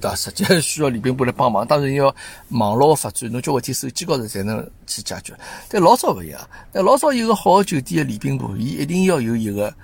[0.00, 0.14] 对伐？
[0.14, 1.66] 实际需要礼宾部来帮忙。
[1.66, 2.14] 当然要
[2.50, 5.34] 网络个发展，侬交关天手机高头才能去解决。
[5.68, 9.74] 但老早勿一样，但老早有个好的酒店的礼宾部，伊一定要有一个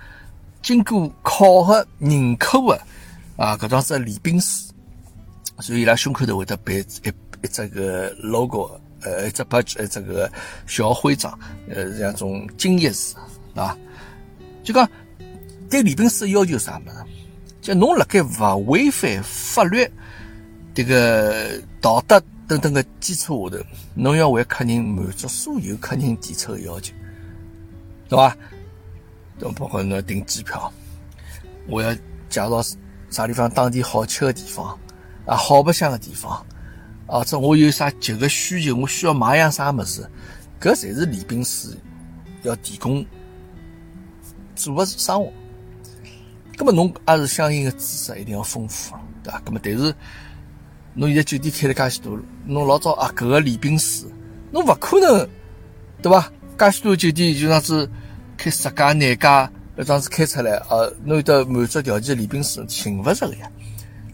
[0.62, 2.80] 经过考核认可的
[3.36, 4.70] 啊，搿种子礼宾师，
[5.58, 7.08] 所以伊拉胸口头会得背一
[7.44, 8.70] 一只个 logo。
[9.04, 10.30] 呃，一只 badge，一只个
[10.66, 11.38] 小徽章，
[11.68, 13.14] 呃，像种敬业字，
[13.54, 13.76] 啊，
[14.62, 14.88] 就讲
[15.68, 17.04] 对礼宾师要求啥么子？
[17.60, 19.88] 就侬辣盖勿违反法律、
[20.74, 26.92] 这个道德等等个基础下头，侬要为客人满足所有客人提出的要求，
[28.08, 28.36] 对伐？
[29.38, 30.72] 都包括侬订机票，
[31.66, 31.92] 我要
[32.28, 32.62] 介绍
[33.10, 34.78] 啥地方当地好吃的地方，
[35.26, 36.44] 啊，好白相的地方。
[37.12, 40.10] 啊，这我有啥急个需求，我需要买样啥么子，
[40.58, 41.76] 搿侪是礼宾师
[42.42, 43.04] 要提供
[44.56, 45.30] 做个生活。
[46.56, 49.38] 葛么侬也是相应的知识一定要丰富，对伐？
[49.44, 49.94] 葛么但是
[50.94, 54.06] 侬现在酒店开了介许多，侬老早啊搿个礼宾师，
[54.50, 55.28] 侬勿可能，
[56.00, 56.32] 对伐？
[56.58, 57.90] 介许多酒店就样子
[58.38, 63.50] 开十家廿家，搿样子开出来啊，侬有得满足条件礼宾师寻勿着个呀。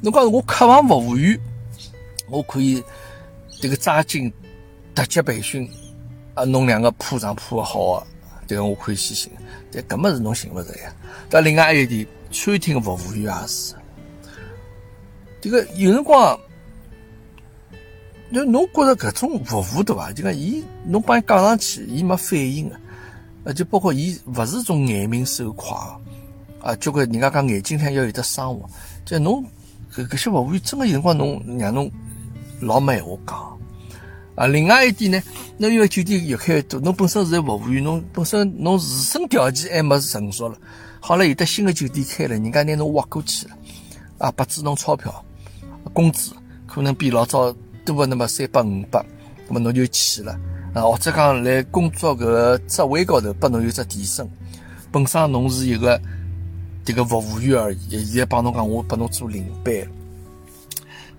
[0.03, 1.39] 侬讲我客房服务员。
[2.31, 2.83] 我可以
[3.61, 4.33] 这个抓紧
[4.95, 5.69] 特级培训
[6.35, 8.07] 啊，弄两个铺床铺好的，
[8.47, 9.33] 这个我可以去寻，
[9.73, 10.95] 但根本是侬寻勿着呀。
[11.31, 13.75] 但另外一点，餐厅服务员也是，
[15.41, 16.39] 这个有辰光，
[18.29, 20.13] 那侬觉着搿种服务对伐？
[20.13, 22.81] 就讲伊侬帮伊讲上去，伊没反应的，
[23.45, 25.75] 啊，就包括伊勿是种眼明手快
[26.61, 28.69] 啊，交关人家讲眼睛上要有得生活，
[29.05, 29.45] 就侬
[29.93, 31.91] 搿搿些服务员真的有辰光侬让侬。
[32.61, 33.59] 老没话讲。
[34.35, 35.21] 啊，另外一点呢，
[35.57, 40.57] 侬因为酒店越开越多，侬本身是在服务员，侬本身侬自身条件还没成熟了，
[41.01, 43.57] 好了，有的新的酒店开了，人家拿侬挖过去了，
[44.19, 45.13] 啊，拨支侬钞票，
[45.93, 46.31] 工资
[46.69, 47.53] 可能比老早
[47.85, 49.05] 多个那么三百五百，
[49.49, 50.39] 那么侬就去了，
[50.73, 54.31] 啊，或者讲来工作搿个职位高头拨侬有只提升，
[54.93, 56.01] 本身侬是一个
[56.85, 59.75] 迭个服务员而已，现在帮侬讲我拨侬做领班，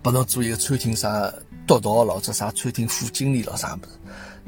[0.01, 1.31] 拨侬做一个餐厅啥
[1.67, 3.89] 督导咯，或者啥餐厅副经理咯啥物事，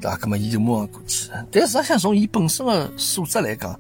[0.02, 0.18] 对伐？
[0.18, 3.80] 搿么伊就马上过去，但实际上从伊本身的素质来讲，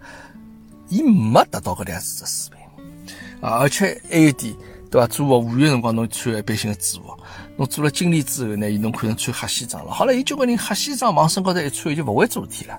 [0.89, 4.55] 伊没达到搿两子只水平啊，而且还有一点。
[4.91, 5.07] 对伐？
[5.07, 7.17] 做服务员辰光，侬穿一般性的制服；
[7.55, 9.91] 侬做了经理之后呢，伊侬可能穿黑西装了。
[9.93, 12.77] 好了，有交关人黑西装往身高头一穿，就勿会做事体了。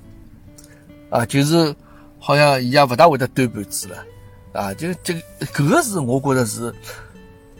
[1.08, 1.74] 啊，就是
[2.18, 4.04] 好像伊也勿大会得端盘子了。
[4.52, 5.14] 啊，就这
[5.54, 6.70] 搿个是我觉着是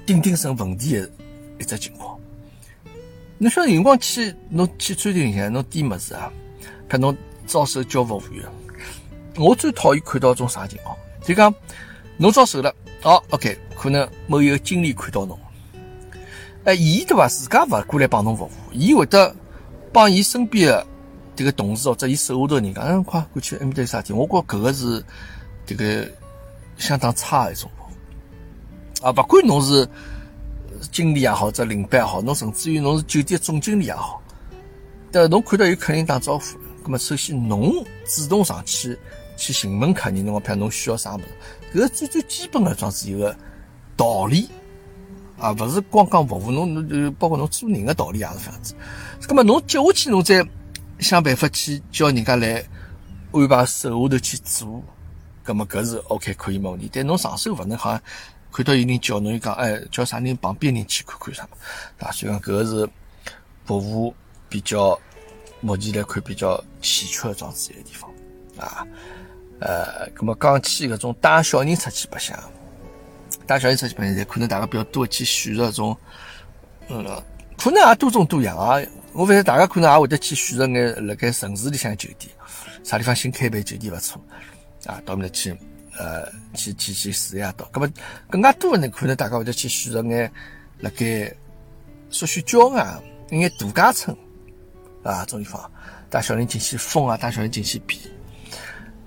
[0.05, 1.11] 顶顶成问题的
[1.62, 2.18] 一只情况。
[3.38, 6.31] 侬晓得辰光去侬去餐厅里向侬点物事啊，
[6.88, 8.44] 看侬招手叫服务员，
[9.37, 10.96] 我最讨厌看到种啥情况？
[11.25, 11.53] 就讲
[12.16, 12.75] 侬招手了。
[13.05, 15.37] 哦，OK，可能某一个经理看到侬，
[16.62, 17.27] 哎，伊对伐？
[17.27, 19.35] 自家勿过来帮侬服务，伊会得
[19.92, 20.87] 帮伊身边的
[21.35, 24.12] 这个同事或者伊手下头人讲，嗯，快过去，埃面搭有啥事体？
[24.12, 25.05] 我觉搿个是
[25.66, 26.09] 这个
[26.77, 29.05] 相当差的一种服务。
[29.05, 29.88] 啊，勿管侬是
[30.90, 34.21] 经理也好，或者领班也好，侬甚至于侬是酒店总经理也好，
[35.11, 36.45] 但侬看到有客人打招呼，
[36.83, 37.73] 那么首先侬
[38.07, 38.99] 主动上去
[39.37, 41.21] 去询问客人，侬讲侬需要啥物
[41.73, 41.79] 事？
[41.79, 43.35] 搿最最基本的，装是一个
[43.97, 44.49] 道理
[45.38, 48.75] 啊，勿是光讲服务，侬侬就包括侬做人的道理也是这样子。
[49.29, 50.47] 那么侬接下去，侬再
[50.99, 52.64] 想办法去叫人家来
[53.33, 54.83] 安排手下头去做，
[55.47, 56.90] 那么搿是 OK 可以没问题。
[56.92, 58.01] 但侬上手勿能好像
[58.52, 61.48] 看到有人叫侬，讲哎叫啥人旁边人去看看啥，
[61.98, 62.12] 对伐？
[62.12, 62.88] 所以讲搿个是
[63.64, 64.14] 服务
[64.48, 64.98] 比较
[65.60, 68.10] 目前来看比较欠缺的桩子一个地方
[68.58, 68.86] 啊。
[69.58, 72.38] 呃，咁么讲起搿种带小人出去白相，
[73.46, 75.96] 带小人出去白相，可能大家比较多去选择种，
[76.88, 77.04] 嗯，
[77.56, 78.76] 可能也多种多样啊。
[79.12, 82.30] 我反正大家可能也会得去选择眼辣盖城市里向酒店，
[82.82, 84.20] 啥地方新开办酒店勿错
[84.86, 85.56] 啊，到面去，
[85.98, 87.68] 呃，去去去试一下到。
[87.72, 87.88] 咁么
[88.31, 90.31] 更加多的呢，可能大家会得去选择眼
[90.81, 91.35] 辣盖
[92.11, 92.87] 稍许郊外
[93.31, 94.16] 一眼度假村
[95.02, 95.70] 啊，种地方
[96.11, 98.00] 带小人进去疯啊，带小人进去比。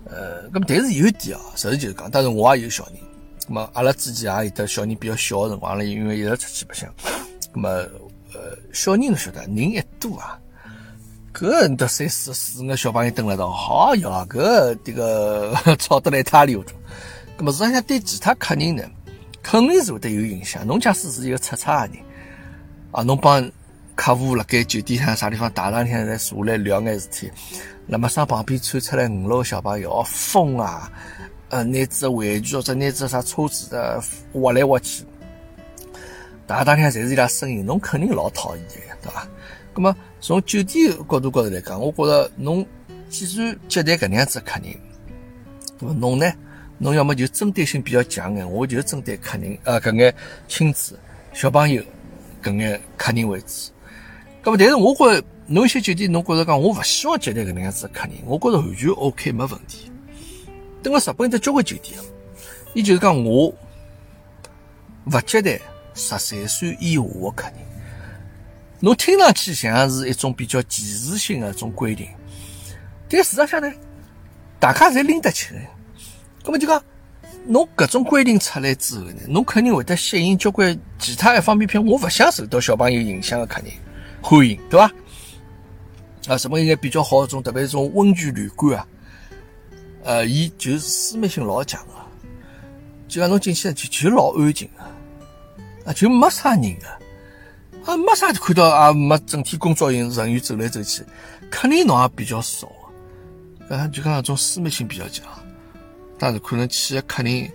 [0.05, 2.95] 呃，咁但是有一点啊，实事求是讲，当然我也有小人，
[3.47, 6.87] 咁么阿拉之前也有得小人比较小的辰光，阿拉因为一直出去白相，
[7.53, 7.69] 咁么
[8.33, 10.39] 呃，小人侬晓得，人一多啊，
[11.35, 16.73] 搿得三四四个小朋友蹲辣道，好哟，搿这个吵得来一塌糊涂。
[17.37, 18.83] 咁么实际上对其他客人呢，
[19.43, 20.65] 肯定是会得有影响。
[20.65, 22.03] 侬假使是一个出差的人，
[22.91, 23.51] 啊，侬帮
[23.95, 27.29] 客户辣盖酒店上啥地方大堂向来坐来聊眼事体。
[27.85, 30.89] 那么上旁边窜出来五六个小朋友，疯啊！
[31.49, 34.01] 呃，拿只玩具或者拿只啥车子的
[34.35, 35.03] 挖来挖去，
[36.47, 39.27] 大当天侪是伊拉声音，侬肯定老讨厌的，对伐？
[39.75, 39.93] 那么
[40.27, 42.65] 从酒店角度高头来讲，我觉着侬
[43.09, 44.75] 既然接待搿能样子客人，
[45.77, 46.25] 那么侬呢，
[46.79, 50.11] 侬要么就针对性比较强眼，我就针对客人啊，搿眼
[50.47, 50.97] 亲子、
[51.31, 51.83] 小朋友
[52.41, 53.71] 搿眼客人为主。
[54.43, 55.23] 那么但是我觉着。
[55.47, 59.91] 侬一些酒店，侬觉着讲我勿希望接待搿能样子客人，我觉着完全 OK 没问题。
[60.81, 61.99] 等个日本的交关酒店，
[62.73, 63.53] 伊就是讲我
[65.05, 65.61] 勿接待
[65.93, 67.74] 十三岁以下的客人。
[68.85, 72.07] 侬听上去像是一种比较歧视性的一种规定，
[73.09, 73.73] 但事实上呢，
[74.59, 75.67] 大家侪拎得起来。
[76.43, 76.79] 葛么就讲，
[77.47, 83.71] 侬搿种规定出来之后呢，侬肯定会得吸引交关其他一方面，偏我勿想受到小朋友影响的客人
[84.21, 84.91] 欢迎，对伐？
[86.27, 88.87] 啊，什么应该比较好种，特别是种温泉旅馆啊，
[90.03, 91.93] 呃，伊就是私密性老强的，
[93.07, 94.83] 就讲侬进去就就老安静的，
[95.89, 96.85] 啊，就没啥人个，
[97.85, 100.09] 啊，没啥看到啊，没整天工作人员
[100.41, 101.03] 走来走去，
[101.49, 102.67] 肯定侬也比较少，
[103.69, 105.25] 啊，就讲那种私密性比较强，
[106.17, 107.49] 但是可能去的客人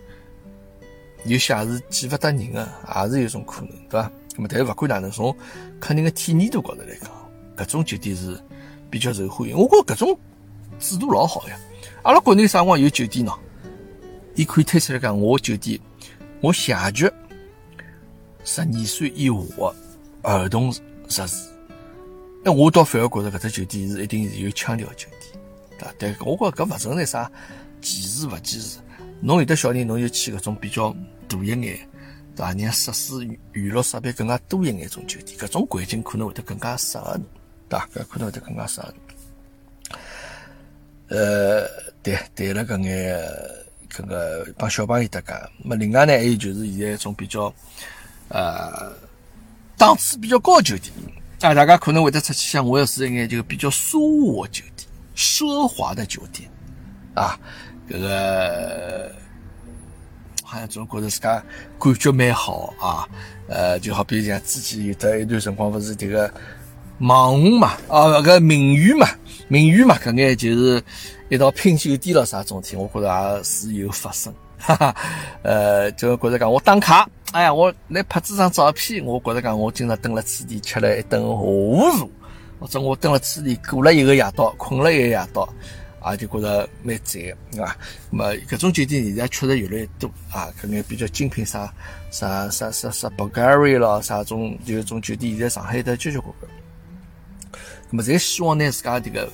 [1.24, 2.68] 有些也是见不得人的，
[3.04, 4.10] 也是有种可能，对吧？
[4.36, 5.36] 那么，但是不管哪能，从
[5.78, 7.10] 客人的体验度高头来讲，
[7.56, 8.40] 搿种酒店是。
[8.90, 10.18] 比较受欢迎，我觉搿种
[10.80, 11.56] 制度老好呀。
[12.02, 13.38] 阿拉国内啥辰光有酒店喏，
[14.34, 15.78] 伊可以推出来讲，我酒店
[16.40, 17.08] 我谢绝
[18.42, 19.74] 十二岁以下的
[20.22, 20.72] 儿童
[21.08, 21.48] 设施。
[22.42, 25.42] 那我倒反而觉着搿只酒店是一定是有腔调酒店，
[25.78, 25.94] 对伐？
[25.98, 27.30] 但我觉搿勿存在啥
[27.82, 28.78] 歧视勿歧视。
[29.20, 30.90] 侬有的小人，侬就去搿种比较
[31.28, 31.78] 大一眼，对
[32.36, 32.52] 伐？
[32.54, 37.24] 让设施娱乐设备更加多一眼种酒店，搿种环境可能会得更加适合侬，
[37.68, 37.88] 对伐？
[37.94, 39.98] 搿可能会得更加适合侬。
[41.08, 41.68] 呃，
[42.02, 43.20] 对，谈了搿眼
[43.90, 47.52] 搿个帮小朋友搭界，么另外呢，还有就是现在一种比较
[48.28, 48.92] 呃
[49.80, 50.92] 档次比较高酒店，
[51.40, 56.50] 啊，大家可能会得出去想，我要是一眼就比较奢华酒店、奢华的酒店
[57.14, 57.40] 啊，
[57.88, 59.10] 搿个。
[60.42, 61.40] 好像总觉着自家
[61.78, 63.08] 感觉蛮好啊，
[63.46, 66.28] 呃，就好比像之前有的一段辰光，勿是迭个
[66.98, 69.08] 网红嘛，啊，搿个名媛嘛，
[69.46, 70.82] 名媛嘛，搿眼就是
[71.28, 74.94] 一道拼酒店了啥种体，我觉着也是有发生，哈哈，
[75.42, 82.08] 呃，就觉着讲我打卡，哎呀，我来拍几张照片，我觉着讲我今朝蹲了此地吃了一顿下午茶，
[82.60, 85.48] 或者我蹲了此地过了一个夜到，困了一个夜到。
[86.00, 87.20] 啊，就觉着蛮赞，
[87.52, 87.76] 对伐？
[88.10, 91.70] 那么搿种酒店现在确实越来越多啊，搿眼比较精品啥
[92.10, 96.50] 啥啥啥啥 Bulgari 咯，啥种就种酒店现在上海的交交关关。
[97.90, 99.30] 那么侪希望呢自家这个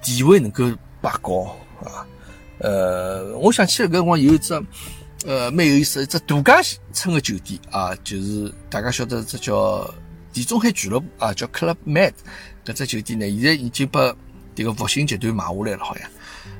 [0.00, 2.06] 地位能够拔高啊。
[2.60, 4.54] 呃，我想起来搿辰光有一只
[5.26, 6.60] 呃蛮有意思，一只度假
[6.92, 9.92] 村的酒店啊，就是大家晓得这叫
[10.32, 12.12] 地中海俱乐部啊，叫 Club Med。
[12.64, 14.14] 搿只酒店呢，现在已经把
[14.54, 16.10] 这个复兴集团买下来了，好像，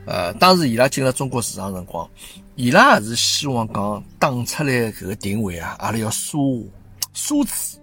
[0.06, 2.08] 呃，当时伊拉进了中国市场辰光，
[2.54, 6.68] 伊拉也是希望讲打出来搿个定位啊，阿拉要奢华
[7.14, 7.76] 奢侈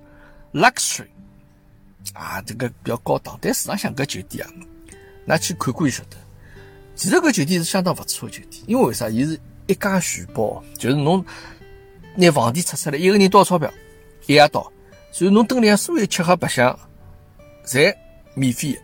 [0.54, 1.06] ，luxury，
[2.14, 3.38] 啊，这个比较高档。
[3.40, 4.52] 但市场上搿酒店啊，
[5.26, 6.18] 那去看看就晓得，
[6.96, 9.10] 其实搿酒店是相当勿错的酒店，因为为啥？
[9.10, 11.24] 伊是一家全包，就是侬
[12.16, 13.72] 拿房钿出出来，一个人多少钞票，
[14.26, 14.72] 一夜到，
[15.12, 16.78] 所以侬等里向所有吃喝白相，
[17.66, 17.94] 侪
[18.34, 18.80] 免费。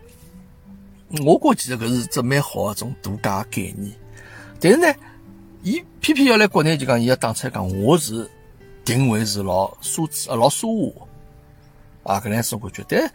[1.24, 3.92] 我觉其实搿是只蛮好的种度假概念，
[4.58, 4.94] 但是呢，
[5.62, 8.28] 伊偏偏要来国内就讲，伊要打出来讲，我是
[8.84, 10.92] 定位是老奢侈啊，老奢
[12.02, 12.84] 华啊，搿能样子感觉。
[12.88, 13.12] 但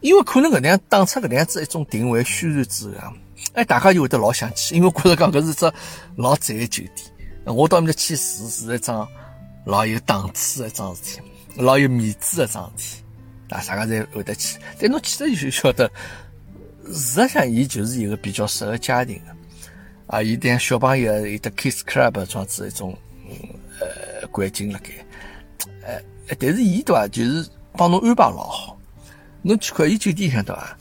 [0.00, 3.12] 因为可能搿能样打出搿能样子一种定位宣传之后，
[3.54, 5.72] 哎，大家就会得老想去，因为觉着讲搿是只
[6.16, 7.54] 老赞的酒店。
[7.54, 9.06] 我到埃面搭去住是一桩
[9.66, 11.20] 老有档次的一桩事体，
[11.56, 13.02] 老有面子的一桩事体，
[13.48, 14.58] 啊，大家侪会得去。
[14.78, 15.90] 但侬去了就晓得。
[16.84, 19.32] 事实上，伊就是一个比较适合家庭的，
[20.08, 22.92] 啊，有点小朋友有的 kids club 装置一种，
[23.78, 24.90] 呃，环境辣盖，
[25.86, 26.02] 呃，
[26.40, 28.76] 但是伊对伐，就是帮侬安排老好。
[29.42, 30.76] 侬去看伊酒店向对伐？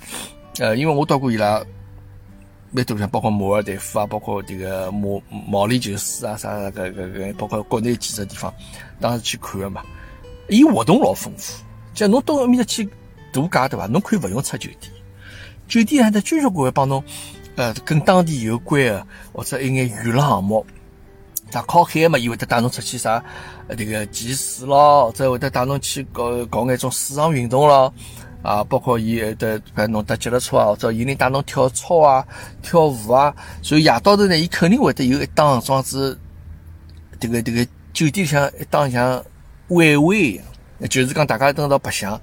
[0.58, 1.64] 呃，因为我到过伊拉
[2.72, 8.54] 蛮多像，包括摩尔代夫啊，包括这个毛毛里求斯啊，啥个个个，包括国内几只地方，
[9.00, 9.84] 当时去看的嘛。
[10.48, 12.90] 伊活动老丰富，像侬到埃面搭去
[13.34, 13.86] 度假对伐？
[13.88, 14.92] 侬可以勿用出酒店。
[15.68, 17.04] 酒店还得交交关关帮侬，
[17.56, 20.66] 呃，跟当地有关的或者一眼娱乐项目，
[21.52, 23.24] 那靠海嘛，伊会得带侬出去啥，
[23.78, 27.94] 这个潜水咯，或者会得带侬去搞搞眼种水上运动咯，
[28.42, 32.26] 啊，包括伊会得带侬搭脚踏车啊，或者伊能带侬跳操啊、
[32.62, 33.34] 跳舞啊。
[33.62, 36.18] 所以夜到头呢，伊肯定会得有一档装置，
[37.20, 39.24] 这个这个酒店像一档像
[39.68, 42.20] 晚会一样，就是讲大家等到白相。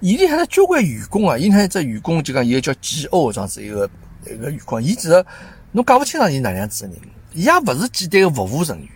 [0.00, 3.32] 伊里向的交关员工啊，伊里向一只员工就讲，伊个叫 G.O.
[3.32, 3.88] 这样子一个
[4.26, 5.24] 一个员工，伊其实
[5.72, 7.00] 侬讲勿清爽伊哪样子个人，
[7.32, 8.88] 伊也勿是简单的服务人员，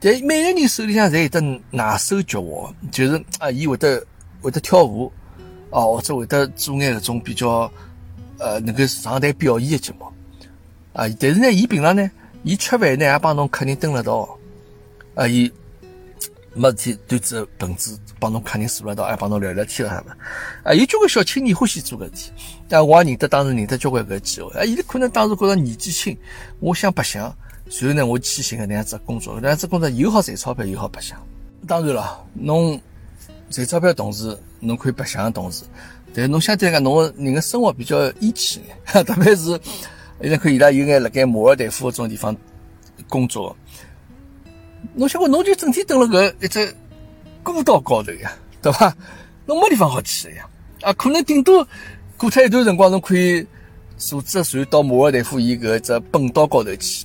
[0.00, 4.04] 但每个人手里向侪有得拿手绝活，就是啊，伊会得
[4.42, 5.10] 会得跳舞，
[5.70, 7.70] 哦，或者会得做眼搿种比较
[8.38, 10.04] 呃能够上台表演的节目，
[10.92, 12.10] 啊，但是呢，伊平常呢，
[12.42, 14.38] 伊吃饭呢也帮侬客人蹲了道，
[15.14, 15.50] 啊，伊。
[16.52, 20.12] 没事体，端着盆子帮侬客人坐了道，还帮侬聊聊天了啥么？
[20.64, 22.32] 啊，有交关小青年欢喜做搿事体，
[22.68, 24.50] 但我也认得，当时认得交关搿机会。
[24.60, 26.18] 啊，伊可能当时觉着年纪轻，
[26.58, 27.32] 我想白相，
[27.68, 31.16] 所以呢，我去寻个那样子工作，那样子工作又好赚钞票，又好白相。
[31.68, 32.80] 当然了，侬
[33.50, 35.64] 赚钞票同时，侬可以白相的同时，
[36.14, 39.60] 但侬相对来讲，侬人的生活比较义气， 特别是
[40.22, 42.36] 现在看伊拉有眼辣盖马尔代夫搿种地方
[43.08, 43.56] 工作。
[44.94, 46.74] 侬想讲，侬就整天蹲辣搿一只
[47.42, 48.96] 孤岛高头呀，对伐？
[49.46, 50.48] 侬没地方好去的呀。
[50.82, 51.66] 啊，可能顶多
[52.16, 53.46] 过脱一段辰光，侬可以
[53.96, 57.04] 坐只船到马尔代夫伊搿只本岛高头去。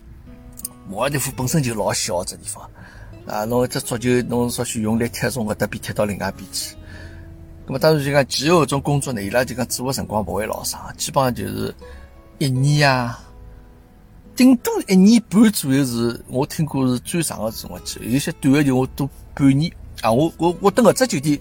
[0.90, 2.70] 马尔代夫本身就老小只地方
[3.28, 6.76] 啊，侬一只足球，侬稍许用力踢，从搿搭边踢到另外一边去。
[7.66, 11.74] 那么当然就讲，其后搿种工作呢，伊拉就讲做个辰光勿会老长，基本上就是
[12.38, 13.20] 一年啊。
[14.36, 19.72] 顶多一年半左右是，我听过是最长的辰光期，有些短的就我都半年
[20.02, 20.12] 啊。
[20.12, 21.40] 我我我等搿只酒店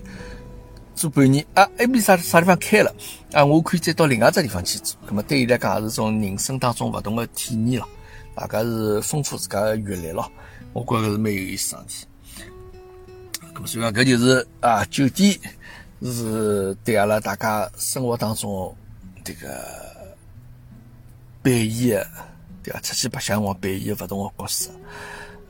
[0.94, 2.94] 做半年啊，埃边啥啥地方开了
[3.32, 4.96] 啊，我可以再到另外只地方去做。
[5.06, 7.88] 那么对伊来讲也是种人生当中勿同的体验咯，
[8.34, 10.30] 大家是丰富自家的阅历咯。
[10.74, 12.06] 我觉着是蛮有意思事体。
[13.54, 15.38] 咁所以讲，搿就是啊，酒店
[16.02, 18.76] 是对阿拉大家生活当中
[19.22, 19.48] 这个
[21.40, 22.06] 扮演的
[22.64, 22.80] 对伐？
[22.80, 24.70] 出去白相往扮演勿同个角色。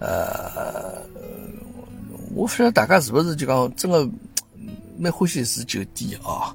[0.00, 1.00] 呃，
[2.34, 4.06] 我勿晓得大家是勿是就讲真个
[4.98, 6.54] 蛮欢喜住酒店啊？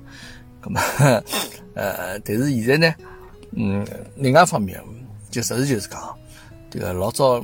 [0.61, 0.79] 咁么，
[1.73, 2.95] 呃，但是现在呢，
[3.53, 3.83] 嗯，
[4.15, 4.79] 另外一方面，
[5.31, 6.15] 就实事求是讲，
[6.69, 7.43] 这个老早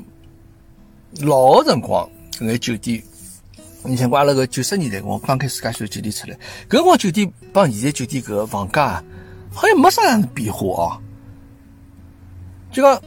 [1.21, 3.01] 老个辰光，搿眼酒店。
[3.83, 6.35] 你像阿拉搿九十年代，我刚开始介绍酒店出来，
[6.67, 9.03] 搿辰光酒店帮现在酒店搿个房价
[9.53, 11.01] 好像没啥样子变化啊。
[12.71, 13.01] 就讲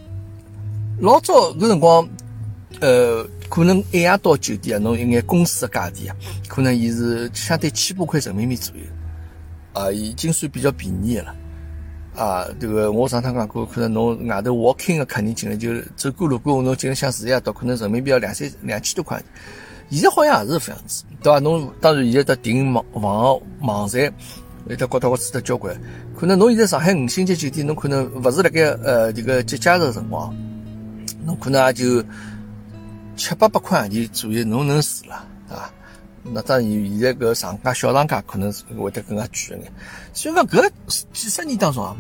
[1.01, 2.09] 老早搿辰光，
[2.81, 8.83] 呃，可能一夜到酒店啊，侬一眼公司个价钿啊，可能伊是相对千把块人民币左右，
[9.73, 11.35] 啊，已经算比较便宜个了。
[12.19, 19.23] 啊，这个我上趟讲过，可能侬外头 walking 个客人进来就走过路过，侬进来想住一夜到，可能人民币要两三两千多块。
[19.89, 21.39] 现在好像也是这样子，对伐？
[21.39, 24.12] 侬当然现在在订网网网站，
[24.66, 25.81] 有的高头我知得交关。
[26.16, 30.35] 可能侬现在上海五星级酒店，侬可能勿是辣盖呃这个节假日辰光，
[31.25, 32.03] 侬可能也就
[33.16, 35.71] 七八百块洋钿左右，侬能住了，对伐？
[36.33, 39.72] 那当然现在搿上家小长假可能是会得更加贵一眼。
[40.12, 40.70] 所以讲搿
[41.12, 41.97] 几十年当中啊，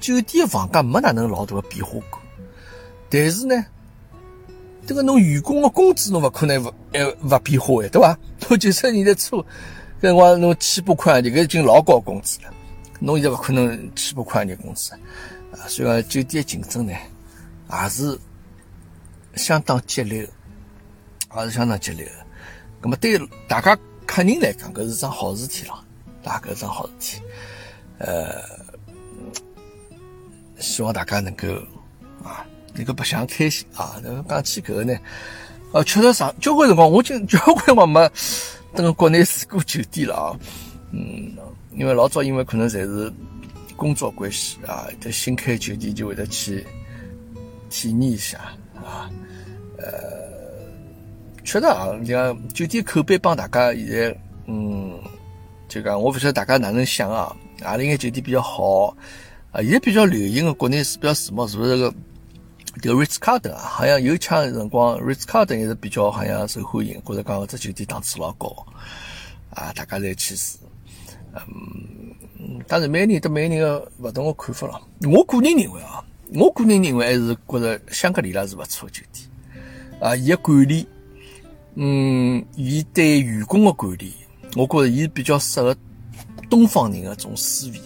[0.00, 2.20] 酒店房价没哪能老大个变化过，
[3.10, 3.64] 但是呢。
[4.84, 8.18] 这个侬员工的工资侬勿可能勿呃勿变化诶，对伐？
[8.48, 9.40] 侬九十年代初，
[10.00, 12.52] 搿辰光侬千把块，钿，搿已经老高工资了。
[12.98, 14.92] 侬现在勿可能千把块钿工资
[15.52, 15.62] 啊！
[15.68, 16.92] 所以讲酒店竞争呢，
[17.70, 18.18] 也是
[19.36, 20.28] 相当激烈，
[21.36, 22.21] 也是相当激烈的。
[22.82, 23.18] 那么对
[23.48, 25.84] 大家客人来讲，搿是桩好事体了，
[26.22, 27.22] 大搿是桩好事体。
[27.98, 28.42] 呃，
[30.58, 31.48] 希望大家能够
[32.22, 32.44] 啊。
[32.74, 34.00] 能够白相开心啊！
[34.02, 34.98] 那个讲起搿个呢，
[35.72, 38.10] 呃，确实上交关辰光，我经交关辰光没
[38.74, 40.40] 等国内住过酒店了啊。
[40.90, 41.36] 嗯，
[41.74, 43.12] 因为老早因为可能侪是
[43.76, 46.66] 工作关系啊，在新开酒店就会得去
[47.68, 48.38] 体验一下
[48.74, 49.10] 啊。
[49.76, 50.21] 呃，
[51.44, 54.16] 确实啊，你讲酒店口碑帮大家现在，
[54.46, 54.98] 嗯，
[55.68, 57.34] 就讲我不晓得大家哪能想啊？
[57.60, 58.94] 哪里眼酒店比较好
[59.50, 59.60] 啊？
[59.62, 61.94] 现在比较流行的国内是比较时髦，是不是个？
[62.80, 68.48] 这个 Ritz Carlton 啊，好像有抢辰光，Ritz Carlton 也是比较好像受欢迎，觉着讲搿只酒店档次老高
[69.50, 70.58] 啊，大家侪去住。
[71.34, 74.80] 嗯，当然每个人都每个人个勿同个看法咯。
[75.02, 76.02] 我个人认为啊，
[76.34, 79.28] 我个人认为还是觉着香格里拉是勿错个酒店
[80.00, 80.88] 啊，伊个管理，
[81.74, 84.12] 嗯，伊对员工个管理，
[84.56, 85.76] 我觉着伊比较适合
[86.48, 87.80] 东方人个种思维。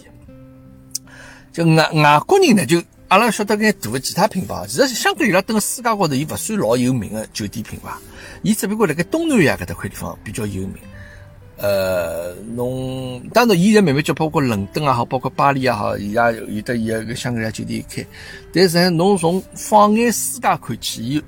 [1.51, 2.81] 就外外国人呢就。
[3.09, 7.89] 阿拉晓得眼大个其他品牌，其实香格里拉登个世界高头，伊勿算老有名个酒店品牌，
[8.41, 10.75] 伊只不过辣盖东南亚搿搭块地方比较有名。
[11.55, 16.19] 呃，侬当然，伊现在慢慢叫包括伦敦也好，包括巴黎也好，伊也
[16.49, 18.05] 有得伊个香格里拉酒店开。
[18.51, 21.23] 但是呢侬从放眼世界看起，伊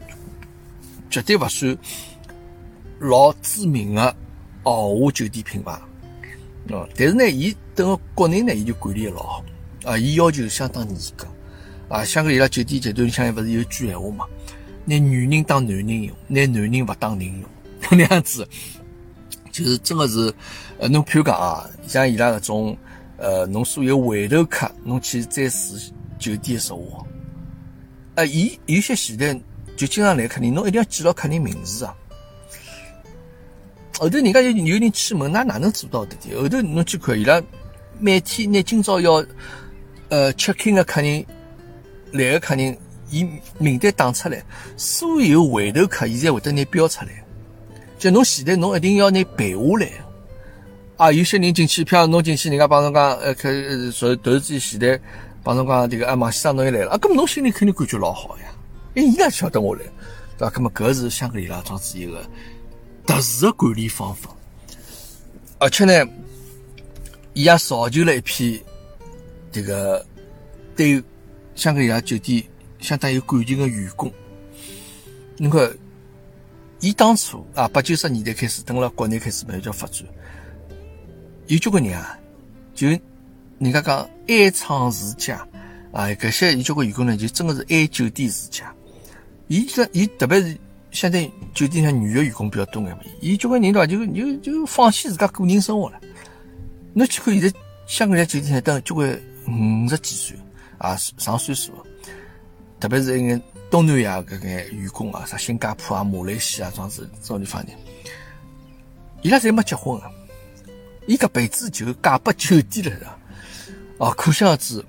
[1.10, 1.78] 绝对勿算
[3.00, 4.16] 老知名个
[4.64, 5.72] 豪华酒店品牌。
[6.70, 9.44] 哦，但是呢，伊等个国内呢，伊就管理得老好
[9.86, 11.28] 啊，伊要求相当严格。
[11.88, 14.26] 啊，香格里拉酒店集团里，向勿是有句闲话嘛？
[14.86, 17.44] 拿女人当男人用，拿男人勿当人用，
[17.98, 18.48] 那样子，
[19.52, 20.32] 就是真的是，
[20.78, 22.78] 呃，侬譬如讲啊，像伊拉搿种，
[23.18, 25.56] 呃，侬所有回头客，侬去再住
[26.20, 27.04] 酒店说话，
[28.16, 29.42] 啊，伊有些前台
[29.76, 31.96] 就经常来客人，侬一定要记牢客人名字啊。
[34.00, 36.16] 后头人家有有人去问，那哪能做到的？
[36.42, 37.42] 后头侬去看伊拉
[38.00, 39.24] 每天，拿今朝要，
[40.08, 41.26] 呃，check in 的客人。
[42.14, 42.76] 来个客人，
[43.12, 43.28] 伊
[43.58, 44.42] 名单打出来，
[44.78, 47.12] 所有回头客，伊才会得拿标出来。
[48.00, 49.92] 就侬前台，侬一定要拿背下来。
[50.96, 53.52] 啊，有些人进去，譬如侬进去，人家帮侬讲，呃，开
[53.92, 55.00] 说突然之间前台
[55.44, 58.46] 帮侬讲，这个啊，马先生侬又来了，啊，咁么侬心里肯定感觉老好呀。
[58.96, 59.82] 哎，伊哪晓得我来，
[60.38, 60.54] 对吧？
[60.56, 62.24] 咁么搿是香格里拉庄子一个
[63.10, 64.30] 特殊的管理方法，
[65.58, 66.08] 而且呢，
[67.34, 68.62] 伊也造就了一批
[69.52, 70.06] 这个
[70.76, 71.04] 对。
[71.56, 72.42] 香格里拉酒店
[72.80, 74.10] 相当有感情的员工，
[75.38, 75.70] 侬看，
[76.80, 80.06] 伊当初啊八九十年代开始，等了国内开始慢慢叫发展，
[81.48, 82.18] 有交关人啊，
[82.74, 82.88] 就
[83.58, 85.46] 人家讲爱厂世家
[85.92, 88.74] 啊，搿些有交关员工呢，就真的是爱酒店世家。
[89.50, 90.58] 伊这伊特别是
[90.92, 93.88] 相对酒店上女的员工比较多眼嘛，伊交关人对伐？
[93.88, 96.00] 就就就放弃自家个人生活了。
[96.94, 99.10] 侬去看现在香格里拉酒店上等交关
[99.48, 100.38] 五十几岁。
[100.80, 101.74] 啊，上岁数，
[102.80, 107.76] 特别是一眼东南亚搿眼员工啊，啥新加坡啊、马来西亚这样子这种地方人，
[109.22, 110.10] 伊拉侪没结婚啊，
[111.06, 113.20] 伊搿辈子就嫁拨酒店了，是吧？
[113.98, 114.82] 哦，可想而知，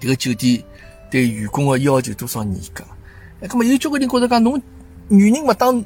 [0.00, 0.62] 迭个酒店
[1.10, 2.84] 对员工的要求多少严格。
[3.40, 4.62] 哎，搿么有交关人觉着讲，侬
[5.08, 5.78] 女人勿当，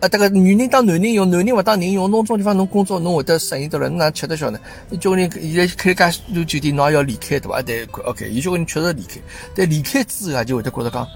[0.00, 4.58] 啊，迭个女人当男人用，男人勿当人用，侬种地方侬工作侬会得适应得了，侬哪吃得消呢？
[4.90, 7.62] 有交关人现在开介许多酒店，侬也要离开对伐？
[7.62, 9.20] 对，OK，有交关人确实离开，
[9.54, 11.06] 但离开之后啊，就会得觉着讲，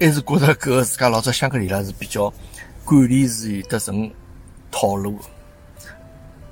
[0.00, 2.32] 还是觉着搿个自家老早香格里拉是比较
[2.84, 4.10] 管理是有得成
[4.70, 5.24] 套路的，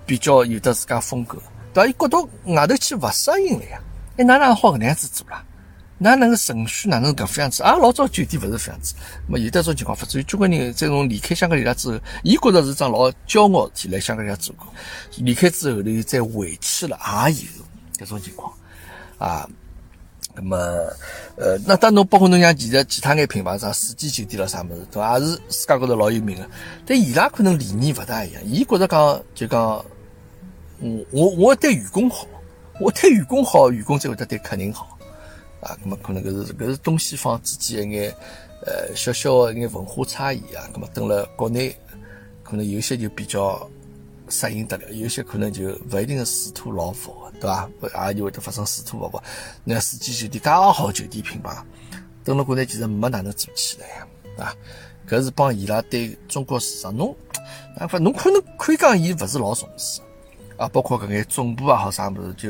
[0.04, 1.38] 比较有得自家风格。
[1.72, 1.88] 对伐？
[1.88, 3.80] 伊觉得外头去勿适应了呀，
[4.16, 5.44] 哎，哪能好搿能样子做啦？
[5.98, 7.62] 哪能个程序哪能搿副样子？
[7.62, 8.94] 啊，老早酒店勿是副样子，
[9.28, 10.20] 么有得种情况发生。
[10.20, 14.66] 有交关人在从离开香格里拉之后，伊觉着是桩老骄傲事体，来香格里拉做过。
[15.18, 18.52] 离开之后又，再回去了，也有搿种情况
[19.18, 19.48] 啊。
[20.34, 20.56] 那么，
[21.36, 25.18] 呃，那当侬包括侬像其他其他眼品牌，啥四季酒店了啥物事，对伐？
[25.18, 26.46] 也是世界高头老有名个。
[26.84, 29.84] 但伊拉可能理念勿大一样，伊觉着讲就讲。
[30.78, 32.26] 我我我对员工好，
[32.78, 34.95] 我对员工好，员工才会得对客人好，
[35.66, 38.14] 啊，那么可能搿是搿是东西方之间一眼
[38.64, 41.76] 呃小小的一眼文化差异啊，那么等了国内
[42.44, 43.68] 可能有些就比较
[44.28, 48.08] 适应得了，有些可能就勿一定是水土老服，对伐？
[48.08, 49.20] 也就会得发生水土不服。
[49.64, 51.56] 那四季酒店介好酒店品牌，
[52.22, 54.06] 等了国内其实没哪能做起来呀，
[54.38, 54.54] 啊，
[55.08, 57.12] 搿是帮伊拉对中国市场，侬
[57.76, 60.00] 啊，反侬可能可以讲伊勿是老重视。
[60.56, 62.48] 啊，包括搿眼总部啊，好啥物事，就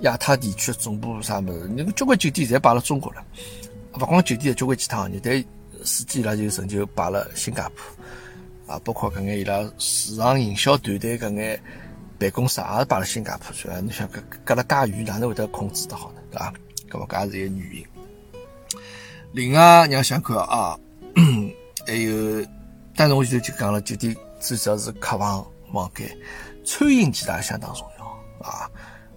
[0.00, 3.24] 亚太地区总部啥物事，那个交关酒店侪摆辣中国了。
[3.94, 5.44] 勿光酒店，交关其他行业，但
[5.84, 8.74] 司机伊拉就成就摆辣新加坡。
[8.74, 11.60] 啊，包括搿眼伊拉市场营销团队搿眼
[12.18, 13.68] 办公室也是摆辣新加坡去。
[13.68, 16.20] 啊，你想搿隔了介远，哪能会得控制得好呢？
[16.30, 16.52] 对伐？
[16.90, 17.86] 搿么搿也是一个原因。
[19.32, 20.78] 另外，让想看啊，
[21.86, 22.42] 还有，
[22.94, 26.06] 当然我现在就讲了，酒店最主要是客房房间。
[26.64, 28.06] 餐饮其实也相当重要
[28.46, 28.68] 啊！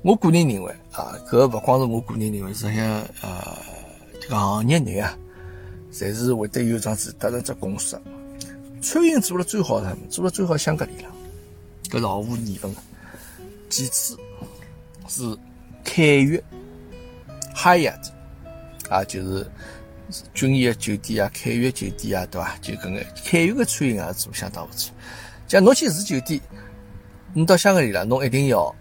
[0.01, 2.85] 我个人认为啊，搿勿光是我个人认为，实际上
[3.21, 3.57] 呃，
[4.21, 5.17] 这个行业内啊，
[5.91, 7.99] 侪是会得有桩子达成只共识。
[8.81, 11.09] 餐饮做了最好的，做了最好香格里拉，
[11.89, 12.81] 搿是毫无疑问的。
[13.69, 14.17] 其次
[15.07, 15.37] 是
[15.83, 16.41] 凯悦、
[17.53, 18.11] 哈亚子
[18.89, 19.45] 啊，就是
[20.33, 22.57] 君悦酒店啊、凯悦酒店啊，对伐？
[22.61, 24.93] 就搿个凯悦的餐饮也做相当不错。
[25.45, 26.39] 像侬去住酒店。
[27.31, 28.73] 你到香格里拉，侬一定要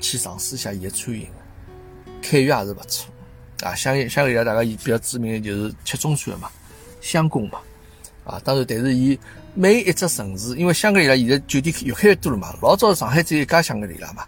[0.00, 1.26] 去尝试一下伊个餐饮，
[2.22, 3.12] 凯悦也是勿错
[3.62, 3.74] 啊。
[3.74, 6.50] 香香格里拉大家比较知名的就是吃中餐的嘛，
[7.00, 7.58] 香宫嘛
[8.24, 8.40] 啊。
[8.44, 9.18] 当然，但是伊
[9.54, 12.54] 每一只城市，因为香格里拉现在酒店越开越多了嘛。
[12.62, 14.24] 老早上海只有一家香格里拉嘛，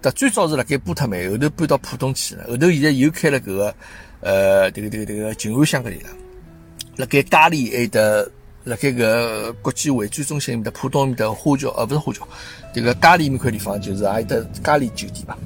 [0.00, 3.74] 但最早是辣盖波特曼，后头搬到浦东去了，后头现在又开了搿个
[4.20, 6.10] 呃，这个这个这个静安香格里拉，
[6.96, 8.30] 辣盖嘉里埃的。
[8.64, 12.28] 辣盖个国际会展中心面的浦东面的花桥，呃，不是花桥，
[12.74, 15.36] 这个嘉里面块地方就是也有得嘉里酒店嘛。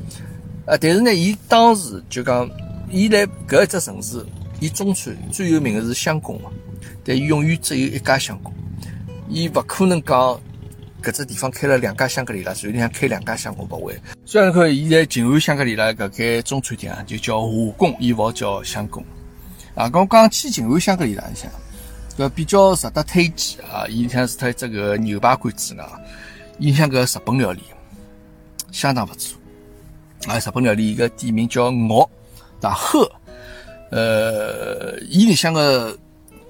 [0.66, 2.50] 呃，但是呢，伊当时就讲，
[2.90, 4.24] 伊来搿一只城市，
[4.60, 6.50] 伊中餐最有名的是香宫嘛，
[7.04, 8.52] 但伊永远只有一家香宫，
[9.28, 10.40] 伊勿可能讲
[11.00, 13.94] 搿只地方开了两家香格里拉，所以你想开两家香宫不会。
[14.24, 19.04] 虽然讲现在静安香格里拉搿间中餐厅啊，就叫华宫，伊勿叫香宫。
[19.76, 21.48] 啊，刚刚去静安香格里拉你想。
[22.16, 23.86] 搿比较值得推荐啊！
[23.88, 25.84] 伊像是它这个牛排馆之外，
[26.60, 27.60] 印象个日本料理
[28.70, 29.36] 相当不错。
[30.26, 32.08] 啊，日本料理一个店名叫岳，
[32.60, 33.10] 大鹤，
[33.90, 35.90] 呃，伊里向个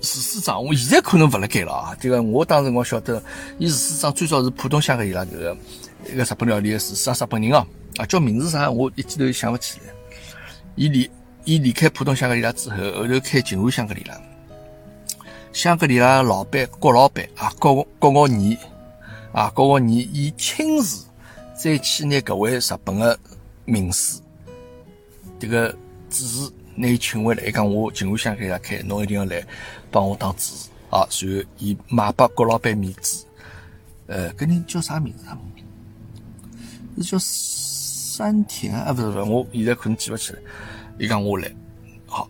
[0.00, 1.96] 厨师长，我现在可能勿辣盖了啊。
[1.98, 3.22] 这个我当时我晓得，
[3.58, 5.56] 伊厨师长最早是浦东香格里拉这个
[6.12, 9.86] 一个日本料理个厨师长，日本人哦，啊，叫名字啥我一记头想不起来。
[10.76, 11.10] 伊离
[11.44, 14.14] 伊离开浦东香格里拉之后，后头开静安香格里拉。
[15.55, 18.59] 香格里拉老板郭老板啊，郭郭傲年
[19.32, 21.07] 啊，郭傲年，伊亲自
[21.57, 23.16] 再去拿搿位日本的
[23.64, 24.20] 名师，
[25.38, 25.70] 这个
[26.11, 29.46] 主持，拿伊请回来，伊讲我静安香格里拉开，侬一定要来
[29.92, 31.07] 帮我当主持啊。
[31.09, 33.24] 随后伊买拨郭老板面子，
[34.09, 35.38] 呃，搿人叫啥名字啊？
[36.98, 38.92] 是叫山田啊？
[38.92, 40.40] 不是不是，我现在可能记勿起来。
[40.98, 41.48] 伊讲我来，
[42.07, 42.28] 好，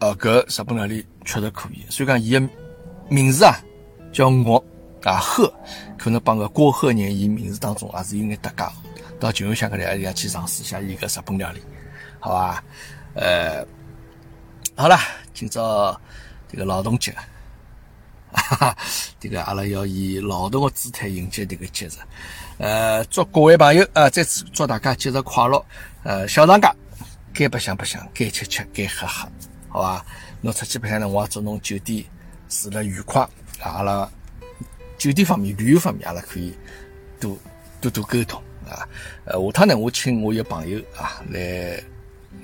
[0.00, 2.48] 呃，搿日本料理确实可以，所以讲伊个。
[3.08, 3.60] 名字啊，
[4.12, 4.62] 叫岳
[5.02, 5.52] 啊鹤，
[5.98, 8.72] 可能帮个郭鹤年，伊名字当中也是有眼搭嘎。
[9.20, 11.62] 到静安香格里拉去尝试一下伊个日本料理，
[12.18, 12.62] 好吧？
[13.14, 13.64] 呃，
[14.76, 14.98] 好了，
[15.32, 15.98] 今朝
[16.50, 17.14] 这个劳动节，
[18.32, 18.76] 哈哈，
[19.20, 21.92] 这个阿拉要以劳动的姿态迎接这个节日。
[22.58, 25.64] 呃，祝各位朋友啊，再次祝大家节日快乐。
[26.02, 26.74] 呃，小长假
[27.32, 29.28] 该白相白相，该吃吃，该喝喝，
[29.68, 30.04] 好吧？
[30.40, 32.04] 侬出去白相呢，我也祝侬酒店。
[32.62, 33.28] 住了愉快，
[33.60, 34.08] 阿拉
[34.96, 36.54] 酒店方面、旅游方面，阿拉可以
[37.18, 37.36] 多
[37.80, 38.86] 多多沟通啊。
[39.24, 41.82] 呃，下趟呢，我请我一个朋友啊来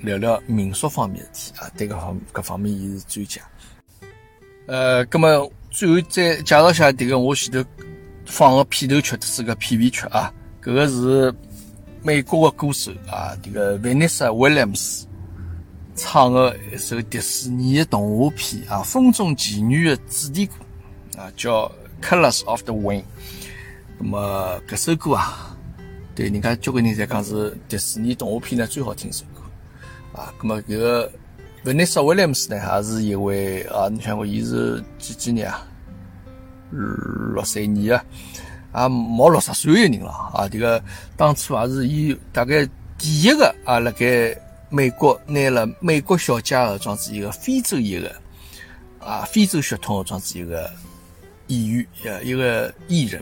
[0.01, 3.41] 聊聊民宿方面事体啊，对搿方搿方面伊是专家。
[4.67, 7.63] 呃，葛么最后再介绍下迭个我前头
[8.25, 10.31] 放个片头曲，是个片尾曲啊。
[10.61, 11.33] 搿个是
[12.03, 15.05] 美国个歌手啊，迭个 Vanessa Williams
[16.01, 20.53] 唱的一首迪士尼的动画片啊《风中奇缘》的主题歌
[21.15, 21.65] 啊，叫
[22.01, 23.01] 《Colors of the Wind》。
[23.99, 25.55] 那么搿首歌啊，
[26.15, 30.33] 对人家交关人侪讲是迪士尼动画片呢最好听一首歌啊。
[30.41, 31.11] 那么搿个。
[31.63, 35.63] Vanessa Williams 呢，还是一位啊，你想过，伊是几几年啊？
[37.35, 38.03] 六三年啊，
[38.71, 40.49] 啊，毛六十岁的人了啊。
[40.49, 40.83] 这个
[41.15, 44.35] 当初也是伊大概第一个啊，辣盖
[44.71, 48.09] 美国拿了美国小姐的装置一个非洲裔个
[49.01, 50.71] 啊，非洲血统的装置一个
[51.47, 53.21] 演员，一个艺人。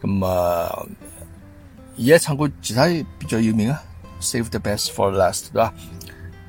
[0.00, 0.88] 那么，
[1.96, 2.86] 伊还唱过其他
[3.18, 3.82] 比较有名啊，
[4.24, 5.74] 《Save the Best for Last》，对吧？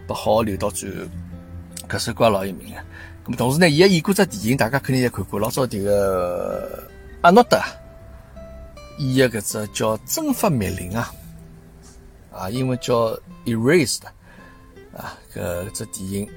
[0.07, 0.95] 不好留到最后，
[1.89, 2.80] 搿首歌老有名个。
[3.26, 5.38] 咁么同时呢，伊还演过只电影，大家肯定也看过。
[5.38, 6.89] 老早迭个
[7.21, 7.61] 阿诺德
[8.99, 11.13] 演个搿只叫《蒸发密林》啊，
[12.34, 12.93] 啊，英文叫
[13.45, 13.99] 《Erased》
[14.97, 16.29] 啊，搿只电影，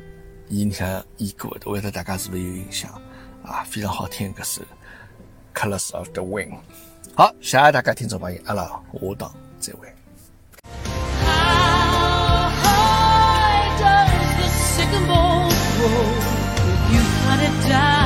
[0.49, 2.91] 伊像演过，我晓得大家是勿是有印象
[3.43, 3.65] 啊？
[3.65, 4.63] 非常好听搿首
[5.55, 6.51] 《Colors of the Wind》。
[7.15, 8.81] 好，谢谢大家听众朋友，阿拉下
[9.19, 9.89] 档再会。
[16.93, 18.06] you cut it down.